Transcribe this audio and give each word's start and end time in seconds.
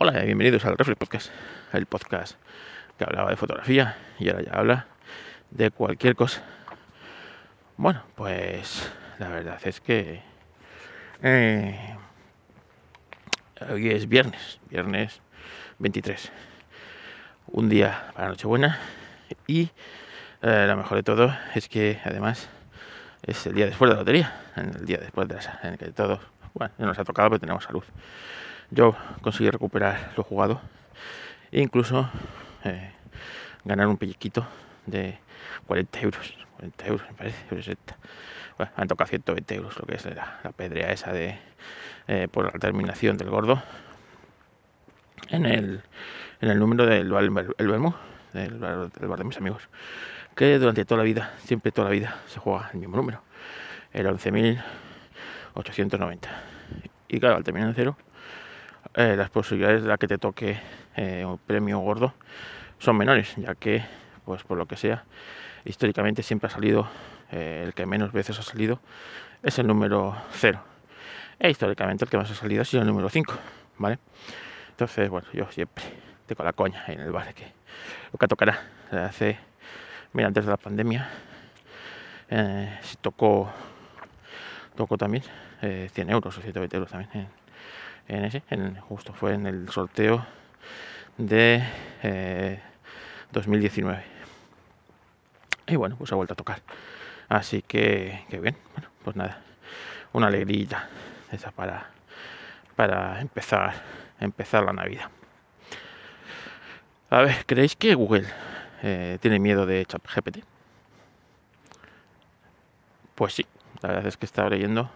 Hola, 0.00 0.12
bienvenidos 0.20 0.64
al 0.64 0.78
Reflex 0.78 0.96
Podcast, 0.96 1.30
el 1.72 1.86
podcast 1.86 2.36
que 2.96 3.02
hablaba 3.02 3.30
de 3.30 3.36
fotografía 3.36 3.96
y 4.20 4.28
ahora 4.28 4.42
ya 4.44 4.52
habla 4.52 4.86
de 5.50 5.72
cualquier 5.72 6.14
cosa. 6.14 6.40
Bueno, 7.76 8.04
pues 8.14 8.92
la 9.18 9.28
verdad 9.28 9.58
es 9.64 9.80
que 9.80 10.22
eh, 11.20 11.96
hoy 13.68 13.90
es 13.90 14.08
viernes, 14.08 14.60
viernes 14.70 15.20
23, 15.80 16.30
un 17.48 17.68
día 17.68 18.12
para 18.14 18.28
Nochebuena 18.28 18.78
y 19.48 19.68
eh, 20.42 20.66
lo 20.68 20.76
mejor 20.76 20.98
de 20.98 21.02
todo 21.02 21.36
es 21.56 21.68
que 21.68 21.98
además 22.04 22.48
es 23.22 23.44
el 23.48 23.54
día 23.54 23.66
después 23.66 23.88
de 23.88 23.94
la 23.94 24.02
lotería, 24.02 24.42
el 24.54 24.86
día 24.86 24.98
después 24.98 25.26
de 25.26 25.38
esa, 25.38 25.58
en 25.64 25.72
el 25.72 25.78
que 25.78 25.86
todos, 25.86 26.20
bueno, 26.54 26.72
no 26.78 26.86
nos 26.86 26.98
ha 27.00 27.04
tocado, 27.04 27.30
pero 27.30 27.40
tenemos 27.40 27.64
salud. 27.64 27.82
Yo 28.70 28.94
conseguí 29.22 29.50
recuperar 29.50 30.12
lo 30.16 30.24
jugado 30.24 30.60
e 31.50 31.62
incluso 31.62 32.10
eh, 32.64 32.92
ganar 33.64 33.86
un 33.86 33.96
pellizquito 33.96 34.46
de 34.86 35.18
40 35.66 36.00
euros. 36.00 36.34
40 36.56 36.86
euros, 36.86 37.08
me 37.08 37.14
parece, 37.14 37.76
Bueno, 38.56 38.72
han 38.76 38.88
tocado 38.88 39.08
120 39.08 39.54
euros, 39.54 39.78
lo 39.78 39.86
que 39.86 39.94
es 39.94 40.04
la, 40.04 40.40
pedrea 40.56 40.92
esa 40.92 41.12
de 41.12 41.38
eh, 42.08 42.28
por 42.30 42.44
la 42.44 42.50
terminación 42.58 43.16
del 43.16 43.30
gordo 43.30 43.62
en 45.28 45.46
el, 45.46 45.82
en 46.40 46.50
el 46.50 46.58
número 46.58 46.84
del 46.86 47.12
el 47.58 47.68
Bermú, 47.68 47.94
del, 48.32 48.58
del 48.60 49.08
bar 49.08 49.18
de 49.18 49.24
mis 49.24 49.36
amigos, 49.36 49.68
que 50.34 50.58
durante 50.58 50.84
toda 50.84 50.98
la 50.98 51.04
vida, 51.04 51.34
siempre 51.44 51.70
toda 51.72 51.88
la 51.88 51.92
vida, 51.92 52.16
se 52.26 52.40
juega 52.40 52.70
el 52.72 52.80
mismo 52.80 52.96
número, 52.96 53.22
el 53.92 54.06
11.890. 54.06 56.18
Y 57.08 57.20
claro, 57.20 57.36
al 57.36 57.44
terminar 57.44 57.68
en 57.70 57.74
cero, 57.74 57.96
eh, 58.98 59.14
las 59.14 59.30
posibilidades 59.30 59.82
de 59.82 59.88
la 59.88 59.96
que 59.96 60.08
te 60.08 60.18
toque 60.18 60.58
eh, 60.96 61.24
un 61.24 61.38
premio 61.38 61.78
gordo 61.78 62.14
son 62.80 62.96
menores, 62.96 63.32
ya 63.36 63.54
que, 63.54 63.84
pues 64.24 64.42
por 64.42 64.58
lo 64.58 64.66
que 64.66 64.74
sea, 64.74 65.04
históricamente 65.64 66.24
siempre 66.24 66.48
ha 66.48 66.50
salido, 66.50 66.88
eh, 67.30 67.62
el 67.64 67.74
que 67.74 67.86
menos 67.86 68.10
veces 68.10 68.36
ha 68.40 68.42
salido 68.42 68.80
es 69.44 69.56
el 69.60 69.68
número 69.68 70.16
0. 70.32 70.60
E 71.38 71.48
históricamente 71.48 72.04
el 72.06 72.10
que 72.10 72.16
más 72.16 72.28
ha 72.28 72.34
salido 72.34 72.62
ha 72.62 72.64
sido 72.64 72.82
el 72.82 72.88
número 72.88 73.08
5, 73.08 73.34
¿vale? 73.76 74.00
Entonces, 74.70 75.08
bueno, 75.08 75.28
yo 75.32 75.46
siempre 75.52 75.84
tengo 76.26 76.42
la 76.42 76.52
coña 76.52 76.82
en 76.88 76.98
el 76.98 77.12
bar 77.12 77.32
que 77.34 77.52
lo 78.12 78.18
que 78.18 78.26
tocará. 78.26 78.60
Hace, 78.90 79.38
mira, 80.12 80.26
antes 80.26 80.44
de 80.44 80.50
la 80.50 80.56
pandemia, 80.56 81.08
eh, 82.30 82.80
tocó, 83.00 83.48
tocó 84.74 84.98
también 84.98 85.22
100 85.60 86.10
euros 86.10 86.36
o 86.36 86.40
120 86.40 86.76
euros 86.76 86.90
también 86.90 87.28
en 88.08 88.24
ese, 88.24 88.42
en, 88.50 88.76
justo 88.80 89.12
fue 89.12 89.34
en 89.34 89.46
el 89.46 89.68
sorteo 89.68 90.26
de 91.18 91.62
2019. 93.32 93.98
Eh, 93.98 94.04
y 95.68 95.76
bueno, 95.76 95.96
pues 95.96 96.12
ha 96.12 96.16
vuelto 96.16 96.32
a 96.32 96.36
tocar. 96.36 96.62
Así 97.28 97.62
que, 97.62 98.24
que 98.30 98.40
bien, 98.40 98.56
bueno, 98.74 98.88
pues 99.04 99.16
nada, 99.16 99.42
una 100.12 100.28
alegría 100.28 100.88
esa 101.30 101.50
para, 101.50 101.90
para 102.74 103.20
empezar, 103.20 103.74
empezar 104.20 104.64
la 104.64 104.72
Navidad. 104.72 105.10
A 107.10 107.22
ver, 107.22 107.44
¿creéis 107.46 107.76
que 107.76 107.94
Google 107.94 108.26
eh, 108.82 109.18
tiene 109.20 109.38
miedo 109.38 109.66
de 109.66 109.84
ChatGPT? 109.84 110.38
Pues 113.14 113.34
sí, 113.34 113.46
la 113.82 113.88
verdad 113.90 114.06
es 114.06 114.16
que 114.16 114.26
estaba 114.26 114.48
leyendo 114.48 114.90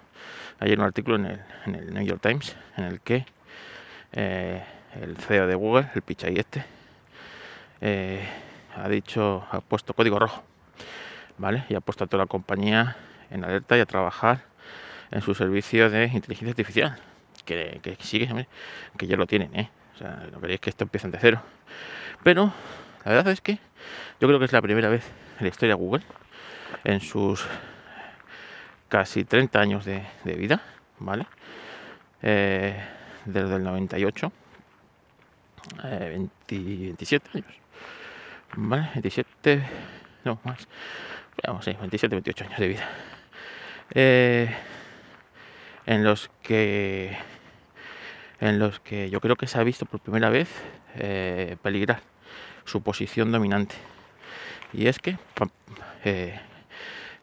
ayer 0.62 0.78
un 0.78 0.84
artículo 0.84 1.16
en 1.16 1.26
el, 1.26 1.92
New 1.92 2.04
York 2.04 2.20
Times 2.22 2.56
en 2.76 2.84
el 2.84 3.00
que 3.00 3.26
eh, 4.12 4.62
el 5.00 5.16
CEO 5.16 5.48
de 5.48 5.56
Google, 5.56 5.88
el 5.94 6.02
Pichai 6.02 6.38
este, 6.38 6.64
eh, 7.80 8.24
ha 8.76 8.88
dicho, 8.88 9.44
ha 9.50 9.60
puesto 9.60 9.92
código 9.92 10.20
rojo, 10.20 10.44
¿vale? 11.36 11.64
Y 11.68 11.74
ha 11.74 11.80
puesto 11.80 12.04
a 12.04 12.06
toda 12.06 12.22
la 12.22 12.28
compañía 12.28 12.96
en 13.30 13.44
alerta 13.44 13.76
y 13.76 13.80
a 13.80 13.86
trabajar 13.86 14.44
en 15.10 15.20
su 15.20 15.34
servicio 15.34 15.90
de 15.90 16.04
inteligencia 16.04 16.50
artificial, 16.50 16.96
que, 17.44 17.80
que 17.82 17.96
sigue, 18.00 18.46
que 18.96 19.06
ya 19.06 19.16
lo 19.16 19.26
tienen, 19.26 19.54
¿eh? 19.56 19.68
O 19.96 19.98
sea, 19.98 20.28
no 20.30 20.40
queréis 20.40 20.60
que 20.60 20.70
esto 20.70 20.84
empiece 20.84 21.08
de 21.08 21.18
cero. 21.20 21.42
Pero 22.22 22.52
la 23.04 23.12
verdad 23.12 23.32
es 23.32 23.40
que 23.40 23.58
yo 24.20 24.28
creo 24.28 24.38
que 24.38 24.44
es 24.44 24.52
la 24.52 24.62
primera 24.62 24.88
vez 24.88 25.04
en 25.38 25.44
la 25.44 25.48
historia 25.48 25.74
de 25.74 25.80
Google, 25.82 26.04
en 26.84 27.00
sus 27.00 27.44
casi 28.92 29.24
30 29.24 29.58
años 29.58 29.86
de, 29.86 30.04
vida, 30.36 30.60
¿vale? 30.98 31.24
Eh, 32.20 32.78
desde 33.24 33.56
el 33.56 33.64
98, 33.64 34.30
27 36.46 37.30
años, 37.32 37.46
¿vale? 38.54 38.90
27, 38.92 39.62
no 40.24 40.38
más, 40.44 40.68
vamos, 41.42 41.64
sí, 41.64 41.72
27, 41.72 42.16
28 42.16 42.44
años 42.44 42.58
de 42.58 42.68
vida. 42.68 42.90
Eh, 43.94 44.54
en 45.86 46.04
los 46.04 46.30
que 46.42 47.16
en 48.40 48.58
los 48.58 48.78
que 48.78 49.08
yo 49.08 49.22
creo 49.22 49.36
que 49.36 49.46
se 49.46 49.58
ha 49.58 49.64
visto 49.64 49.86
por 49.86 50.00
primera 50.00 50.28
vez 50.28 50.50
eh, 50.96 51.56
peligrar 51.62 52.02
su 52.66 52.82
posición 52.82 53.32
dominante. 53.32 53.74
Y 54.74 54.86
es 54.86 54.98
que 54.98 55.16
eh, 56.04 56.38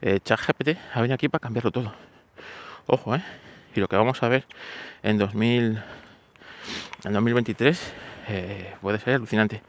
eh, 0.01 0.19
ChatGPT 0.23 0.77
ha 0.93 1.01
venido 1.01 1.15
aquí 1.15 1.29
para 1.29 1.41
cambiarlo 1.41 1.71
todo. 1.71 1.93
Ojo, 2.87 3.15
¿eh? 3.15 3.23
Y 3.75 3.79
lo 3.79 3.87
que 3.87 3.95
vamos 3.95 4.21
a 4.23 4.29
ver 4.29 4.45
en 5.03 5.17
2000, 5.17 5.81
en 7.03 7.13
2023 7.13 7.93
eh, 8.29 8.75
puede 8.81 8.99
ser 8.99 9.15
alucinante. 9.15 9.61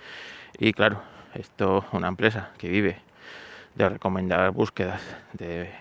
Y 0.58 0.72
claro, 0.72 1.02
esto 1.34 1.84
una 1.92 2.08
empresa 2.08 2.50
que 2.58 2.68
vive 2.68 2.96
de 3.74 3.88
recomendar 3.88 4.50
búsquedas, 4.52 5.00
de 5.32 5.72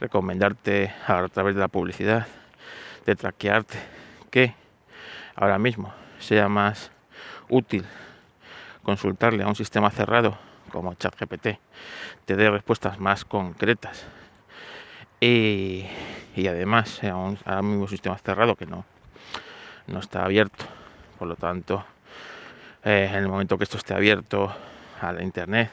recomendarte 0.00 0.92
a 1.06 1.26
través 1.28 1.54
de 1.54 1.60
la 1.60 1.68
publicidad, 1.68 2.26
de 3.04 3.16
traquearte, 3.16 3.78
que 4.30 4.54
ahora 5.34 5.58
mismo 5.58 5.92
sea 6.18 6.48
más 6.48 6.90
útil 7.48 7.84
consultarle 8.82 9.42
a 9.42 9.48
un 9.48 9.56
sistema 9.56 9.90
cerrado 9.90 10.38
como 10.76 10.92
ChatGPT 10.92 11.58
te 12.26 12.36
dé 12.36 12.50
respuestas 12.50 13.00
más 13.00 13.24
concretas 13.24 14.04
y, 15.20 15.86
además 16.36 17.02
a 17.02 17.16
un, 17.16 17.38
mismo 17.62 17.88
sistema 17.88 18.18
cerrado 18.18 18.56
que 18.56 18.66
no, 18.66 18.84
no 19.86 20.00
está 20.00 20.22
abierto. 20.22 20.66
Por 21.18 21.28
lo 21.28 21.36
tanto, 21.36 21.82
eh, 22.84 23.08
en 23.10 23.16
el 23.16 23.28
momento 23.28 23.56
que 23.56 23.64
esto 23.64 23.78
esté 23.78 23.94
abierto 23.94 24.54
a 25.00 25.12
la 25.12 25.22
internet, 25.22 25.70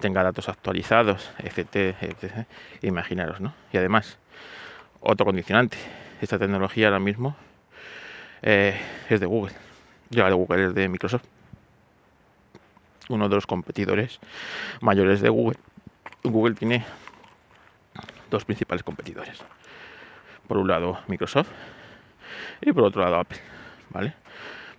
tenga 0.00 0.22
datos 0.22 0.48
actualizados, 0.48 1.30
etc, 1.36 2.46
imaginaros, 2.80 3.42
¿no? 3.42 3.52
Y 3.74 3.76
además, 3.76 4.18
otro 5.00 5.26
condicionante, 5.26 5.76
esta 6.22 6.38
tecnología 6.38 6.86
ahora 6.86 6.98
mismo 6.98 7.36
eh, 8.40 8.80
es 9.10 9.20
de 9.20 9.26
Google, 9.26 9.52
ya 10.08 10.24
de 10.24 10.32
Google 10.32 10.68
es 10.68 10.74
de 10.74 10.88
Microsoft 10.88 11.24
uno 13.10 13.28
de 13.28 13.34
los 13.34 13.46
competidores 13.46 14.20
mayores 14.80 15.20
de 15.20 15.28
Google. 15.28 15.58
Google 16.22 16.54
tiene 16.54 16.84
dos 18.30 18.44
principales 18.44 18.82
competidores. 18.82 19.42
Por 20.46 20.58
un 20.58 20.68
lado 20.68 20.98
Microsoft 21.06 21.48
y 22.60 22.72
por 22.72 22.84
otro 22.84 23.02
lado 23.02 23.16
Apple, 23.16 23.38
¿vale? 23.90 24.14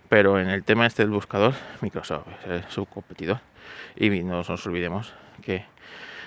Pero 0.08 0.38
en 0.38 0.48
el 0.48 0.64
tema 0.64 0.86
este 0.86 1.02
del 1.02 1.12
buscador, 1.12 1.54
Microsoft 1.80 2.26
es 2.46 2.64
su 2.68 2.84
competidor. 2.86 3.40
Y 3.96 4.10
no 4.22 4.42
nos 4.42 4.66
olvidemos 4.66 5.12
que 5.42 5.64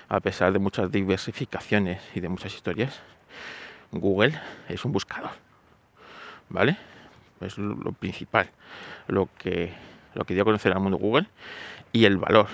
a 0.10 0.20
pesar 0.20 0.54
de 0.54 0.60
muchas 0.60 0.92
diversificaciones 0.92 2.02
y 2.14 2.20
de 2.20 2.30
muchas 2.30 2.54
historias, 2.54 3.00
Google 3.92 4.40
es 4.70 4.84
un 4.86 4.92
buscador, 4.92 5.32
¿vale? 6.50 6.78
Es 7.42 7.58
lo 7.58 7.92
principal, 7.92 8.50
lo 9.08 9.30
que, 9.38 9.74
lo 10.14 10.26
que 10.26 10.34
dio 10.34 10.44
a 10.44 10.46
conocer 10.46 10.72
al 10.74 10.80
mundo 10.80 10.98
Google 10.98 11.28
y 11.96 12.04
el 12.04 12.18
valor, 12.18 12.48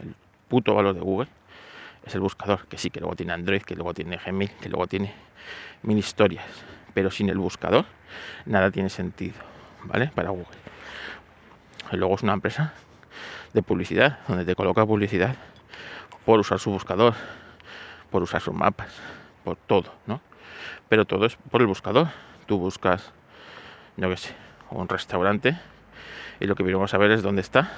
el 0.00 0.16
puto 0.48 0.74
valor 0.74 0.96
de 0.96 1.00
Google, 1.00 1.28
es 2.04 2.12
el 2.16 2.20
buscador, 2.20 2.66
que 2.66 2.76
sí, 2.76 2.90
que 2.90 2.98
luego 2.98 3.14
tiene 3.14 3.32
Android, 3.32 3.62
que 3.62 3.76
luego 3.76 3.94
tiene 3.94 4.16
Gmail, 4.16 4.50
que 4.60 4.68
luego 4.68 4.88
tiene 4.88 5.14
mil 5.84 5.96
historias. 5.96 6.44
Pero 6.92 7.12
sin 7.12 7.28
el 7.28 7.38
buscador, 7.38 7.84
nada 8.46 8.72
tiene 8.72 8.90
sentido, 8.90 9.36
¿vale? 9.84 10.10
Para 10.12 10.30
Google. 10.30 10.58
Luego 11.92 12.16
es 12.16 12.24
una 12.24 12.32
empresa 12.32 12.74
de 13.52 13.62
publicidad, 13.62 14.18
donde 14.26 14.44
te 14.44 14.56
coloca 14.56 14.84
publicidad 14.84 15.36
por 16.24 16.40
usar 16.40 16.58
su 16.58 16.72
buscador, 16.72 17.14
por 18.10 18.24
usar 18.24 18.40
sus 18.40 18.54
mapas, 18.54 18.92
por 19.44 19.54
todo, 19.54 19.94
¿no? 20.08 20.20
Pero 20.88 21.04
todo 21.04 21.26
es 21.26 21.36
por 21.36 21.60
el 21.60 21.68
buscador. 21.68 22.08
Tú 22.46 22.58
buscas, 22.58 23.12
no 23.96 24.10
qué 24.10 24.16
sé, 24.16 24.34
un 24.70 24.88
restaurante 24.88 25.56
y 26.40 26.46
lo 26.46 26.56
que 26.56 26.64
a 26.64 26.98
ver 26.98 27.12
es 27.12 27.22
dónde 27.22 27.40
está 27.40 27.70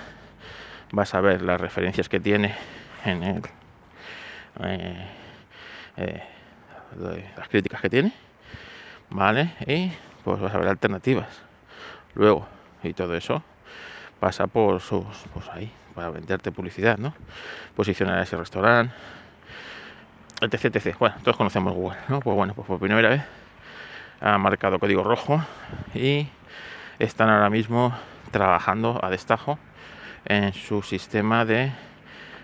vas 0.93 1.15
a 1.15 1.21
ver 1.21 1.43
las 1.43 1.61
referencias 1.61 2.09
que 2.09 2.21
tiene 2.21 2.55
en 3.05 3.23
el, 3.23 3.43
eh, 4.63 5.07
eh, 5.97 6.23
las 7.37 7.49
críticas 7.49 7.81
que 7.81 7.91
tiene, 7.91 8.13
¿vale? 9.11 9.55
Y 9.67 9.93
pues 10.25 10.41
vas 10.41 10.55
a 10.55 10.59
ver 10.59 10.69
alternativas. 10.69 11.43
Luego, 12.15 12.47
y 12.83 12.93
todo 12.93 13.15
eso 13.15 13.43
pasa 14.21 14.47
por 14.47 14.81
sus, 14.81 15.05
pues 15.33 15.49
ahí, 15.51 15.71
para 15.95 16.11
venderte 16.11 16.53
publicidad, 16.53 16.99
¿no? 16.99 17.15
Posicionar 17.75 18.21
ese 18.23 18.37
restaurante, 18.37 18.95
etc, 20.41 20.77
etc. 20.77 20.97
Bueno, 20.99 21.17
todos 21.23 21.37
conocemos 21.37 21.75
Google, 21.75 21.99
¿no? 22.09 22.21
Pues 22.21 22.37
bueno, 22.37 22.55
pues 22.55 22.67
por 22.67 22.79
primera 22.79 23.09
vez 23.09 23.23
ha 24.21 24.39
marcado 24.39 24.79
código 24.79 25.05
rojo 25.05 25.45
y 25.95 26.29
están 26.99 27.29
ahora 27.29 27.51
mismo 27.51 27.95
trabajando 28.31 28.99
a 29.03 29.11
destajo 29.11 29.59
en 30.27 30.53
su 30.53 30.83
sistema 30.83 31.45
de 31.45 31.73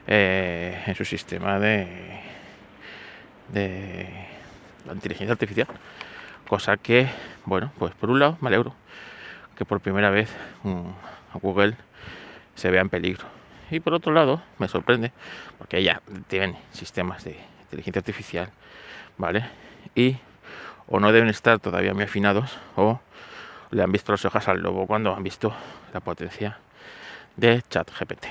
eh, 0.06 0.82
en 0.86 0.94
su 0.94 1.04
sistema 1.04 1.58
de 1.58 2.20
de 3.52 4.08
la 4.86 4.94
inteligencia 4.94 5.32
artificial. 5.32 5.68
Cosa 6.48 6.76
que 6.76 7.08
bueno 7.44 7.72
pues 7.78 7.94
por 7.94 8.10
un 8.10 8.18
lado 8.18 8.38
me 8.40 8.48
alegro 8.48 8.74
que 9.56 9.64
por 9.64 9.80
primera 9.80 10.10
vez 10.10 10.34
um, 10.64 10.92
Google 11.34 11.76
se 12.54 12.70
vea 12.70 12.80
en 12.80 12.88
peligro. 12.88 13.24
Y 13.70 13.80
por 13.80 13.94
otro 13.94 14.12
lado 14.12 14.42
me 14.58 14.68
sorprende 14.68 15.12
porque 15.58 15.82
ya 15.82 16.02
tienen 16.28 16.56
sistemas 16.72 17.24
de 17.24 17.38
inteligencia 17.62 18.00
artificial 18.00 18.50
vale 19.18 19.44
y 19.94 20.16
o 20.88 21.00
no 21.00 21.12
deben 21.12 21.28
estar 21.28 21.58
todavía 21.58 21.94
muy 21.94 22.04
afinados 22.04 22.58
o 22.76 23.00
le 23.70 23.82
han 23.82 23.90
visto 23.90 24.12
las 24.12 24.24
hojas 24.24 24.48
al 24.48 24.60
lobo 24.60 24.86
cuando 24.86 25.14
han 25.14 25.22
visto 25.22 25.54
la 25.94 26.00
potencia 26.00 26.58
de 27.36 27.62
ChatGPT. 27.68 28.26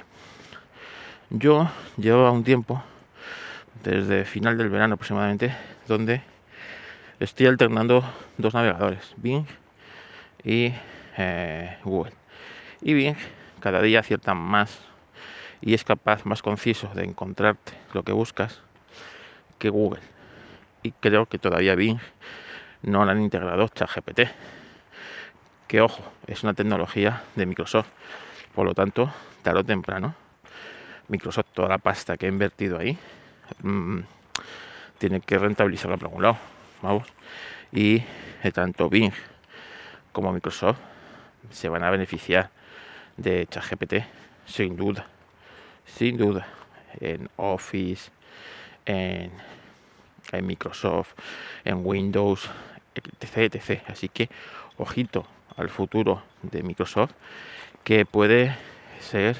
Yo 1.29 1.69
llevo 1.97 2.31
un 2.31 2.43
tiempo, 2.43 2.83
desde 3.83 4.25
final 4.25 4.57
del 4.57 4.69
verano 4.69 4.95
aproximadamente, 4.95 5.55
donde 5.87 6.21
estoy 7.19 7.47
alternando 7.47 8.03
dos 8.37 8.53
navegadores, 8.53 9.13
Bing 9.17 9.45
y 10.43 10.73
eh, 11.17 11.77
Google. 11.83 12.13
Y 12.81 12.93
Bing 12.93 13.17
cada 13.59 13.81
día 13.81 13.99
acierta 13.99 14.33
más 14.33 14.79
y 15.61 15.73
es 15.73 15.83
capaz 15.83 16.25
más 16.25 16.41
conciso 16.41 16.89
de 16.95 17.03
encontrarte 17.03 17.73
lo 17.93 18.03
que 18.03 18.11
buscas 18.11 18.61
que 19.59 19.69
Google. 19.69 20.01
Y 20.83 20.91
creo 20.91 21.27
que 21.27 21.37
todavía 21.37 21.75
Bing 21.75 21.99
no 22.81 23.05
lo 23.05 23.11
han 23.11 23.21
integrado 23.21 23.67
ChatGPT 23.67 24.21
que 25.71 25.79
ojo, 25.79 26.03
es 26.27 26.43
una 26.43 26.53
tecnología 26.53 27.23
de 27.37 27.45
Microsoft. 27.45 27.87
Por 28.55 28.65
lo 28.65 28.73
tanto, 28.73 29.11
tarde 29.43 29.61
o 29.61 29.63
temprano, 29.63 30.13
Microsoft, 31.07 31.47
toda 31.53 31.69
la 31.69 31.77
pasta 31.77 32.17
que 32.17 32.25
ha 32.25 32.29
invertido 32.29 32.77
ahí, 32.77 32.97
mmm, 33.63 33.99
tiene 34.97 35.21
que 35.21 35.37
rentabilizarla 35.37 35.97
por 35.97 36.07
algún 36.07 36.23
lado. 36.23 36.37
Vamos. 36.81 37.07
Y 37.71 38.03
eh, 38.43 38.51
tanto 38.53 38.89
Bing 38.89 39.13
como 40.11 40.31
Microsoft 40.33 40.79
se 41.49 41.69
van 41.69 41.83
a 41.83 41.89
beneficiar 41.89 42.49
de 43.17 43.47
ChatGPT, 43.47 43.95
sin 44.45 44.75
duda. 44.75 45.07
Sin 45.85 46.17
duda. 46.17 46.47
En 46.99 47.29
Office, 47.37 48.11
en, 48.85 49.31
en 50.31 50.45
Microsoft, 50.45 51.13
en 51.63 51.85
Windows, 51.85 52.49
etc. 52.95 53.81
Así 53.87 54.09
que, 54.09 54.29
ojito, 54.77 55.25
al 55.57 55.69
futuro 55.69 56.23
de 56.41 56.63
Microsoft 56.63 57.11
que 57.83 58.05
puede 58.05 58.55
ser 58.99 59.37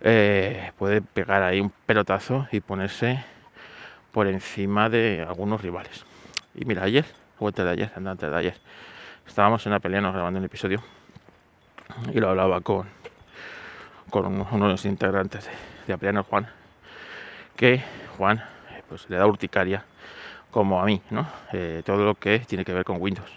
eh, 0.00 0.72
puede 0.78 1.00
pegar 1.00 1.42
ahí 1.42 1.60
un 1.60 1.72
pelotazo 1.86 2.46
y 2.52 2.60
ponerse 2.60 3.24
por 4.12 4.26
encima 4.26 4.88
de 4.88 5.24
algunos 5.26 5.62
rivales. 5.62 6.04
Y 6.54 6.64
mira 6.64 6.84
ayer 6.84 7.04
antes 7.40 7.64
de 7.64 7.70
ayer 7.70 7.92
antes 7.94 8.30
de 8.30 8.54
estábamos 9.26 9.64
en 9.66 9.72
una 9.72 9.80
pelea 9.80 10.00
nos 10.00 10.14
grabando 10.14 10.38
un 10.38 10.44
episodio 10.44 10.82
y 12.12 12.20
lo 12.20 12.30
hablaba 12.30 12.60
con 12.60 12.86
con 14.10 14.26
uno 14.26 14.66
de 14.66 14.72
los 14.72 14.84
integrantes 14.84 15.44
de, 15.46 15.50
de 15.86 15.92
Apriano 15.92 16.22
Juan 16.22 16.46
que 17.56 17.82
Juan 18.16 18.38
eh, 18.38 18.82
pues 18.88 19.08
le 19.10 19.16
da 19.16 19.26
urticaria 19.26 19.84
como 20.50 20.80
a 20.80 20.86
mí 20.86 21.02
no 21.10 21.26
eh, 21.52 21.82
todo 21.84 22.04
lo 22.04 22.14
que 22.14 22.38
tiene 22.40 22.64
que 22.64 22.72
ver 22.72 22.84
con 22.84 23.00
Windows. 23.00 23.30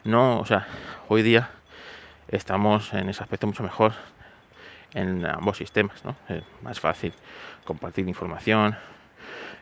No, 0.03 0.39
o 0.39 0.45
sea, 0.45 0.67
hoy 1.09 1.21
día 1.21 1.49
estamos 2.27 2.93
en 2.93 3.09
ese 3.09 3.21
aspecto 3.21 3.45
mucho 3.45 3.63
mejor 3.63 3.93
en 4.93 5.25
ambos 5.25 5.57
sistemas, 5.57 6.03
¿no? 6.03 6.15
Es 6.27 6.43
más 6.61 6.79
fácil 6.79 7.13
compartir 7.65 8.07
información, 8.07 8.75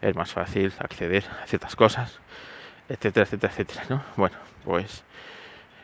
es 0.01 0.15
más 0.15 0.31
fácil 0.31 0.71
acceder 0.79 1.25
a 1.43 1.47
ciertas 1.47 1.75
cosas, 1.75 2.19
etcétera, 2.87 3.25
etcétera, 3.25 3.51
etcétera, 3.51 3.83
¿no? 3.89 4.03
Bueno, 4.15 4.37
pues 4.63 5.03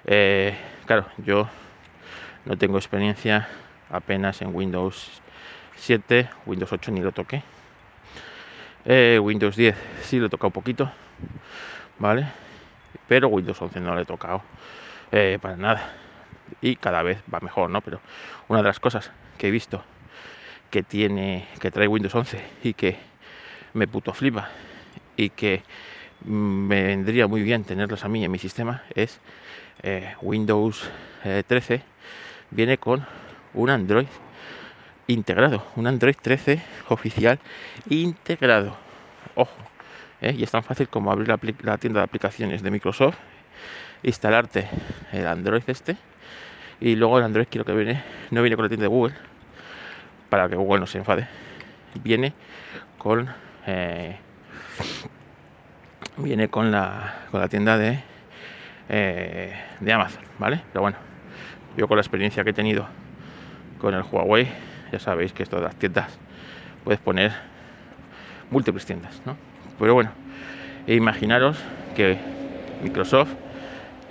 eh, 0.06 0.57
claro, 0.85 1.07
yo 1.17 1.49
no 2.45 2.57
tengo 2.57 2.77
experiencia 2.77 3.47
apenas 3.89 4.41
en 4.41 4.56
Windows 4.56 5.22
7, 5.83 6.30
Windows 6.45 6.71
8 6.71 6.91
ni 6.91 7.01
lo 7.01 7.12
toqué. 7.12 7.44
Eh, 8.85 9.19
Windows 9.21 9.57
10 9.57 9.75
sí 10.01 10.18
lo 10.18 10.27
he 10.27 10.30
tocado 10.30 10.50
poquito, 10.50 10.89
¿vale? 12.00 12.25
Pero 13.09 13.27
Windows 13.27 13.62
11 13.62 13.81
no 13.81 13.94
lo 13.94 14.00
he 14.00 14.06
tocado 14.06 14.44
eh, 15.12 15.39
para 15.41 15.57
nada. 15.57 15.94
Y 16.62 16.77
cada 16.77 17.03
vez 17.03 17.21
va 17.33 17.41
mejor, 17.41 17.69
¿no? 17.69 17.81
Pero 17.81 18.00
una 18.47 18.62
de 18.62 18.68
las 18.68 18.80
cosas 18.80 19.12
que 19.38 19.50
he 19.50 19.51
visto 19.51 19.83
que 20.71 20.83
tiene, 20.83 21.47
que 21.59 21.69
trae 21.69 21.88
Windows 21.89 22.15
11 22.15 22.41
y 22.63 22.74
que 22.74 22.97
me 23.74 23.85
puto 23.85 24.13
flipa 24.13 24.47
y 25.18 25.31
que 25.31 25.63
me 26.23 26.81
vendría 26.83 27.28
muy 27.28 27.42
bien 27.42 27.66
tenerlos 27.66 28.06
a 28.06 28.07
mí 28.07 28.23
en 28.23 28.31
mi 28.31 28.40
sistema 28.40 28.83
es 28.95 29.19
eh, 29.81 30.16
Windows 30.21 30.90
13 31.23 31.81
viene 32.52 32.78
con 32.78 33.06
un 33.54 33.69
Android 33.69 34.07
integrado, 35.07 35.66
un 35.76 35.88
Android 35.88 36.16
13 36.19 36.62
oficial 36.90 37.40
integrado. 37.90 38.76
Ojo, 39.36 39.56
¿eh? 40.22 40.33
y 40.38 40.44
es 40.44 40.52
tan 40.52 40.64
fácil 40.64 40.88
como 40.88 41.12
abrir 41.12 41.28
la, 41.28 41.78
tienda 41.78 42.00
de 42.00 42.04
aplicaciones 42.04 42.62
de 42.64 42.72
Microsoft, 42.72 43.18
instalarte 44.04 44.68
el 45.12 45.28
Android 45.28 45.64
este, 45.68 45.98
y 46.80 46.95
luego 46.95 47.18
el 47.18 47.26
Android 47.26 47.48
quiero 47.50 47.66
que 47.66 47.74
viene, 47.74 48.04
no 48.31 48.42
viene 48.42 48.56
con 48.56 48.64
la 48.64 48.69
tienda 48.69 48.83
de 48.83 48.90
Google, 48.90 49.16
para 50.30 50.50
que 50.50 50.56
Google 50.56 50.80
no 50.80 50.88
se 50.88 50.98
enfade, 50.98 51.28
viene 52.04 52.33
con 52.98 53.30
eh, 53.66 54.18
viene 56.18 56.50
con 56.50 56.72
la, 56.72 57.26
con 57.31 57.40
la 57.40 57.48
tienda 57.48 57.78
de, 57.78 58.00
eh, 58.90 59.54
de 59.80 59.94
Amazon, 59.94 60.24
¿vale? 60.40 60.62
Pero 60.72 60.81
bueno, 60.81 60.98
yo 61.78 61.88
con 61.88 61.98
la 61.98 62.02
experiencia 62.02 62.44
que 62.44 62.52
he 62.52 62.54
tenido 62.54 62.88
con 63.80 63.94
el 63.94 64.04
Huawei, 64.04 64.48
ya 64.94 65.00
sabéis 65.00 65.33
que 65.33 65.42
esto 65.42 65.56
de 65.56 65.64
las 65.64 65.76
tiendas 65.76 66.19
puedes 66.83 67.00
poner 67.00 67.31
múltiples 68.52 68.85
tiendas, 68.85 69.19
¿no? 69.26 69.35
Pero 69.80 69.95
bueno, 69.95 70.12
imaginaros 70.85 71.57
que 71.95 72.19
Microsoft 72.83 73.31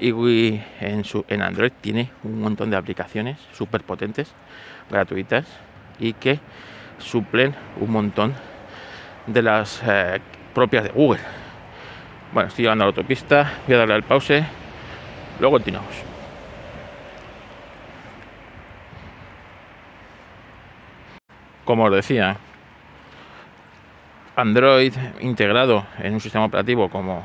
y 0.00 0.60
en, 0.80 1.04
su, 1.04 1.24
en 1.28 1.40
Android 1.40 1.70
tiene 1.80 2.10
un 2.24 2.40
montón 2.40 2.70
de 2.70 2.76
aplicaciones 2.76 3.38
súper 3.52 3.84
potentes, 3.84 4.32
gratuitas 4.90 5.46
y 6.00 6.14
que 6.14 6.40
suplen 6.98 7.54
un 7.80 7.92
montón 7.92 8.34
de 9.28 9.42
las 9.42 9.80
eh, 9.86 10.18
propias 10.52 10.82
de 10.82 10.90
Google. 10.90 11.20
Bueno, 12.32 12.48
estoy 12.48 12.64
llegando 12.64 12.82
a 12.82 12.86
la 12.86 12.88
autopista, 12.88 13.52
voy 13.68 13.76
a 13.76 13.78
darle 13.78 13.94
al 13.94 14.02
pause, 14.02 14.44
luego 15.38 15.52
continuamos. 15.52 16.11
Como 21.64 21.84
os 21.84 21.92
decía, 21.92 22.36
Android 24.36 24.94
integrado 25.20 25.84
en 25.98 26.14
un 26.14 26.20
sistema 26.20 26.46
operativo 26.46 26.88
como, 26.88 27.22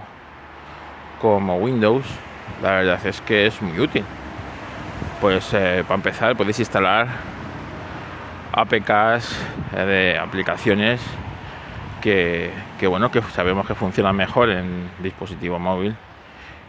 como 1.22 1.58
Windows, 1.58 2.06
la 2.62 2.72
verdad 2.72 3.06
es 3.06 3.22
que 3.22 3.48
es 3.48 3.62
muy 3.62 3.80
útil. 3.80 4.04
Pues 5.22 5.54
eh, 5.54 5.84
para 5.84 5.96
empezar 5.96 6.36
podéis 6.36 6.60
instalar 6.60 7.08
APKs 8.52 9.36
de 9.74 10.18
aplicaciones 10.18 11.02
que, 12.02 12.52
bueno, 12.88 13.12
que 13.12 13.22
sabemos 13.22 13.68
que 13.68 13.76
funciona 13.76 14.14
mejor 14.14 14.50
en 14.50 14.90
dispositivo 15.00 15.60
móvil 15.60 15.96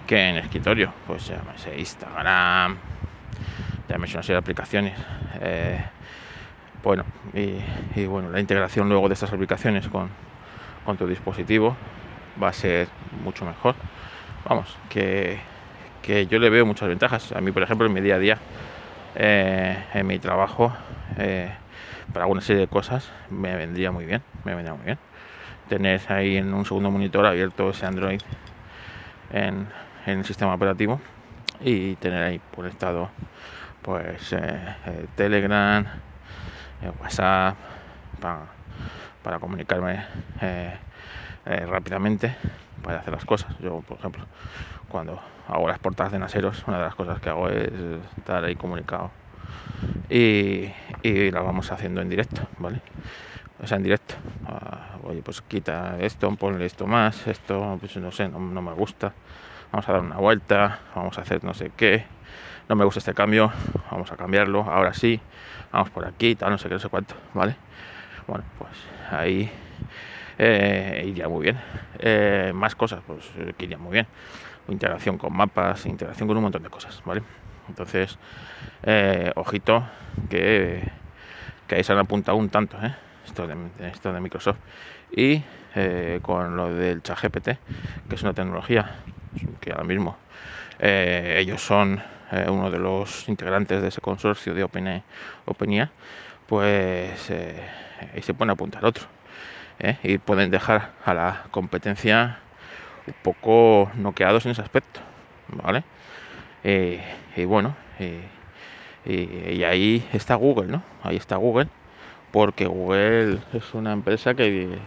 que 0.07 0.31
en 0.31 0.37
escritorio. 0.39 0.93
Pues 1.07 1.29
llámese 1.29 1.79
Instagram, 1.79 2.77
llámese 3.89 4.15
una 4.15 4.23
serie 4.23 4.35
de 4.35 4.39
aplicaciones. 4.39 4.99
Eh, 5.41 5.85
bueno, 6.83 7.05
y, 7.35 8.07
bueno, 8.07 8.31
la 8.31 8.41
integración 8.41 8.89
luego 8.89 9.09
de 9.09 9.15
estas 9.15 9.33
aplicaciones 9.33 9.89
con, 9.89 10.09
con 10.85 10.97
tu 10.97 11.07
dispositivo 11.07 11.77
va 12.43 12.49
a 12.49 12.53
ser 12.53 12.89
mucho 13.23 13.45
mejor. 13.45 13.75
Vamos, 14.49 14.77
que, 14.89 15.39
yo 16.31 16.39
le 16.39 16.51
veo 16.51 16.65
muchas 16.65 16.89
ventajas. 16.89 17.33
A 17.33 17.41
mí, 17.41 17.53
por 17.53 17.63
ejemplo, 17.63 17.87
en 17.87 17.93
mi 17.93 18.01
día 18.01 18.15
a 18.15 18.19
día, 18.19 18.39
eh, 19.15 19.77
en 19.93 20.07
mi 20.07 20.19
trabajo, 20.19 20.73
eh, 21.19 21.51
para 22.13 22.25
alguna 22.25 22.41
serie 22.41 22.61
de 22.61 22.69
cosas, 22.69 23.11
me 23.29 23.55
vendría 23.57 23.91
muy 23.91 24.07
bien. 24.07 24.23
Me 24.45 24.55
vendría 24.55 24.75
muy 24.75 24.87
bien. 24.87 24.99
Tener 25.69 26.01
ahí 26.09 26.37
en 26.37 26.55
un 26.55 26.65
segundo 26.65 26.91
monitor 26.91 27.27
abierto 27.27 27.71
ese 27.71 27.85
Android 27.85 28.21
en, 29.31 29.69
el 30.07 30.25
sistema 30.25 30.55
operativo 30.55 31.01
y 31.61 31.97
tener 31.97 32.23
ahí 32.23 32.41
conectado 32.55 33.11
pues 33.83 34.33
eh, 34.33 34.75
Telegram, 35.17 35.85
WhatsApp 37.01 37.57
para, 38.21 38.47
para 39.23 39.39
comunicarme 39.39 40.05
eh, 40.41 40.77
rápidamente 41.67 42.37
para 42.83 43.01
hacer 43.01 43.13
las 43.13 43.25
cosas. 43.25 43.57
Yo, 43.59 43.81
por 43.81 43.99
ejemplo, 43.99 44.25
cuando 44.89 45.21
hago 45.49 45.69
las 45.69 45.79
portadas 45.79 46.13
de 46.13 46.19
naseros, 46.19 46.65
una 46.67 46.79
de 46.79 46.85
las 46.85 46.95
cosas 46.95 47.21
que 47.21 47.29
hago 47.29 47.49
es 47.49 47.71
estar 48.17 48.45
ahí 48.45 48.55
comunicado 48.55 49.11
y, 50.09 50.73
y 51.03 51.31
las 51.31 51.45
vamos 51.45 51.71
haciendo 51.73 52.01
en 52.01 52.09
directo, 52.09 52.43
¿vale? 52.59 52.81
O 53.63 53.67
sea, 53.67 53.77
en 53.77 53.83
directo. 53.83 54.15
Ah, 54.47 54.97
oye, 55.03 55.23
pues 55.23 55.43
quita 55.43 55.97
esto, 56.01 56.31
ponle 56.37 56.65
esto 56.65 56.87
más, 56.87 57.27
esto, 57.27 57.77
pues 57.81 57.97
no 57.97 58.13
sé, 58.13 58.29
no, 58.29 58.39
me 58.39 58.73
gusta. 58.73 59.13
Vamos 59.73 59.89
a 59.89 59.93
dar 59.93 60.01
una 60.01 60.17
vuelta, 60.17 60.79
vamos 60.95 61.19
a 61.19 61.23
hacer 61.23 61.45
no 61.45 61.55
sé 61.55 61.73
qué. 61.77 62.05
No 62.69 62.77
me 62.77 62.85
gusta 62.85 62.99
este 62.99 63.15
cambio, 63.15 63.51
vamos 63.91 64.13
a 64.13 64.17
cambiarlo, 64.17 64.61
ahora 64.63 64.93
sí, 64.93 65.21
vamos 65.73 65.91
por 65.91 66.07
aquí, 66.07 66.35
tal, 66.35 66.51
no 66.51 66.59
sé 66.59 66.69
qué, 66.69 66.75
no 66.75 66.81
sé 66.81 66.89
cuánto, 66.89 67.15
¿vale? 67.35 67.57
Bueno, 68.27 68.45
pues 68.59 68.73
ahí 69.11 69.51
eh, 70.39 71.05
iría 71.07 71.29
muy 71.29 71.43
bien. 71.43 71.59
Eh, 71.99 72.53
más 72.55 72.75
cosas, 72.75 73.01
pues 73.07 73.31
eh, 73.39 73.53
iría 73.59 73.79
muy 73.79 73.93
bien. 73.93 74.07
Integración 74.69 75.19
con 75.19 75.35
mapas, 75.35 75.87
integración 75.87 76.29
con 76.29 76.37
un 76.37 76.45
montón 76.45 76.63
de 76.63 76.71
cosas, 76.71 77.03
¿vale? 77.05 77.23
Entonces, 77.69 78.19
ojito 79.35 79.85
que, 80.31 80.83
que 81.67 81.75
ahí 81.75 81.85
se 81.85 81.93
han 81.93 81.99
apuntado 81.99 82.37
un 82.37 82.49
tanto, 82.49 82.79
¿eh? 82.83 82.95
Esto 83.25 83.47
de, 83.47 83.57
esto 83.81 84.13
de 84.13 84.21
Microsoft. 84.21 84.59
Y 85.11 85.43
con 86.23 86.57
lo 86.57 86.75
del 86.75 87.03
ChatGPT, 87.03 87.45
que 88.09 88.15
es 88.15 88.23
una 88.23 88.33
tecnología 88.33 88.97
que 89.61 89.71
ahora 89.71 89.85
mismo 89.85 90.17
ellos 90.81 91.63
son 91.63 92.03
uno 92.49 92.71
de 92.71 92.79
los 92.79 93.29
integrantes 93.29 93.83
de 93.83 93.89
ese 93.89 94.01
consorcio 94.01 94.55
de 94.55 94.65
OpenIA, 94.65 95.91
pues 96.47 97.31
ahí 97.31 98.23
se 98.23 98.35
pone 98.35 98.53
a 98.53 98.55
apuntar 98.55 98.85
otro. 98.85 99.07
¿eh? 99.81 99.97
y 100.03 100.19
pueden 100.19 100.51
dejar 100.51 100.93
a 101.05 101.15
la 101.15 101.45
competencia 101.51 102.39
un 103.07 103.15
poco 103.23 103.91
noqueados 103.95 104.45
en 104.47 104.53
ese 104.53 104.63
aspecto, 104.63 105.01
¿vale? 105.49 105.85
Eh, 106.65 107.03
y 107.37 107.45
bueno, 107.45 107.75
y, 109.05 109.63
ahí 109.63 110.07
está 110.13 110.35
Google, 110.35 110.67
¿no? 110.71 110.83
Ahí 111.03 111.17
está 111.17 111.37
Google, 111.37 111.69
porque 112.31 112.67
Google 112.67 113.39
es 113.55 113.75
una 113.75 113.93
empresa 113.93 114.35
que, 114.35 114.79